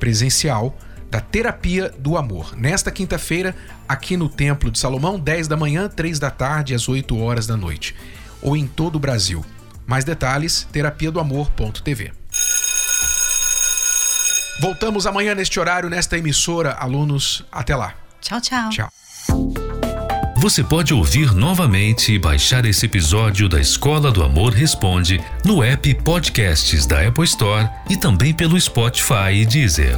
presencial 0.00 0.76
da 1.16 1.20
Terapia 1.20 1.90
do 1.98 2.18
Amor. 2.18 2.54
Nesta 2.58 2.90
quinta-feira, 2.90 3.56
aqui 3.88 4.18
no 4.18 4.28
Templo 4.28 4.70
de 4.70 4.78
Salomão, 4.78 5.18
10 5.18 5.48
da 5.48 5.56
manhã, 5.56 5.88
3 5.88 6.18
da 6.18 6.30
tarde, 6.30 6.74
às 6.74 6.90
8 6.90 7.18
horas 7.18 7.46
da 7.46 7.56
noite. 7.56 7.94
Ou 8.42 8.54
em 8.54 8.66
todo 8.66 8.96
o 8.96 8.98
Brasil. 8.98 9.42
Mais 9.86 10.04
detalhes, 10.04 10.68
terapia 10.70 11.10
do 11.10 11.18
amor.tv. 11.18 12.12
Voltamos 14.60 15.06
amanhã 15.06 15.34
neste 15.34 15.58
horário, 15.58 15.88
nesta 15.88 16.18
emissora. 16.18 16.72
Alunos, 16.72 17.46
até 17.50 17.74
lá. 17.74 17.94
Tchau, 18.20 18.38
tchau. 18.38 18.68
Tchau. 18.68 18.88
Você 20.36 20.62
pode 20.62 20.92
ouvir 20.92 21.34
novamente 21.34 22.12
e 22.12 22.18
baixar 22.18 22.66
esse 22.66 22.84
episódio 22.84 23.48
da 23.48 23.58
Escola 23.58 24.12
do 24.12 24.22
Amor 24.22 24.52
Responde 24.52 25.18
no 25.46 25.62
app 25.62 25.94
Podcasts 26.02 26.84
da 26.84 27.08
Apple 27.08 27.24
Store 27.24 27.66
e 27.88 27.96
também 27.96 28.34
pelo 28.34 28.60
Spotify 28.60 29.32
e 29.32 29.46
Deezer. 29.46 29.96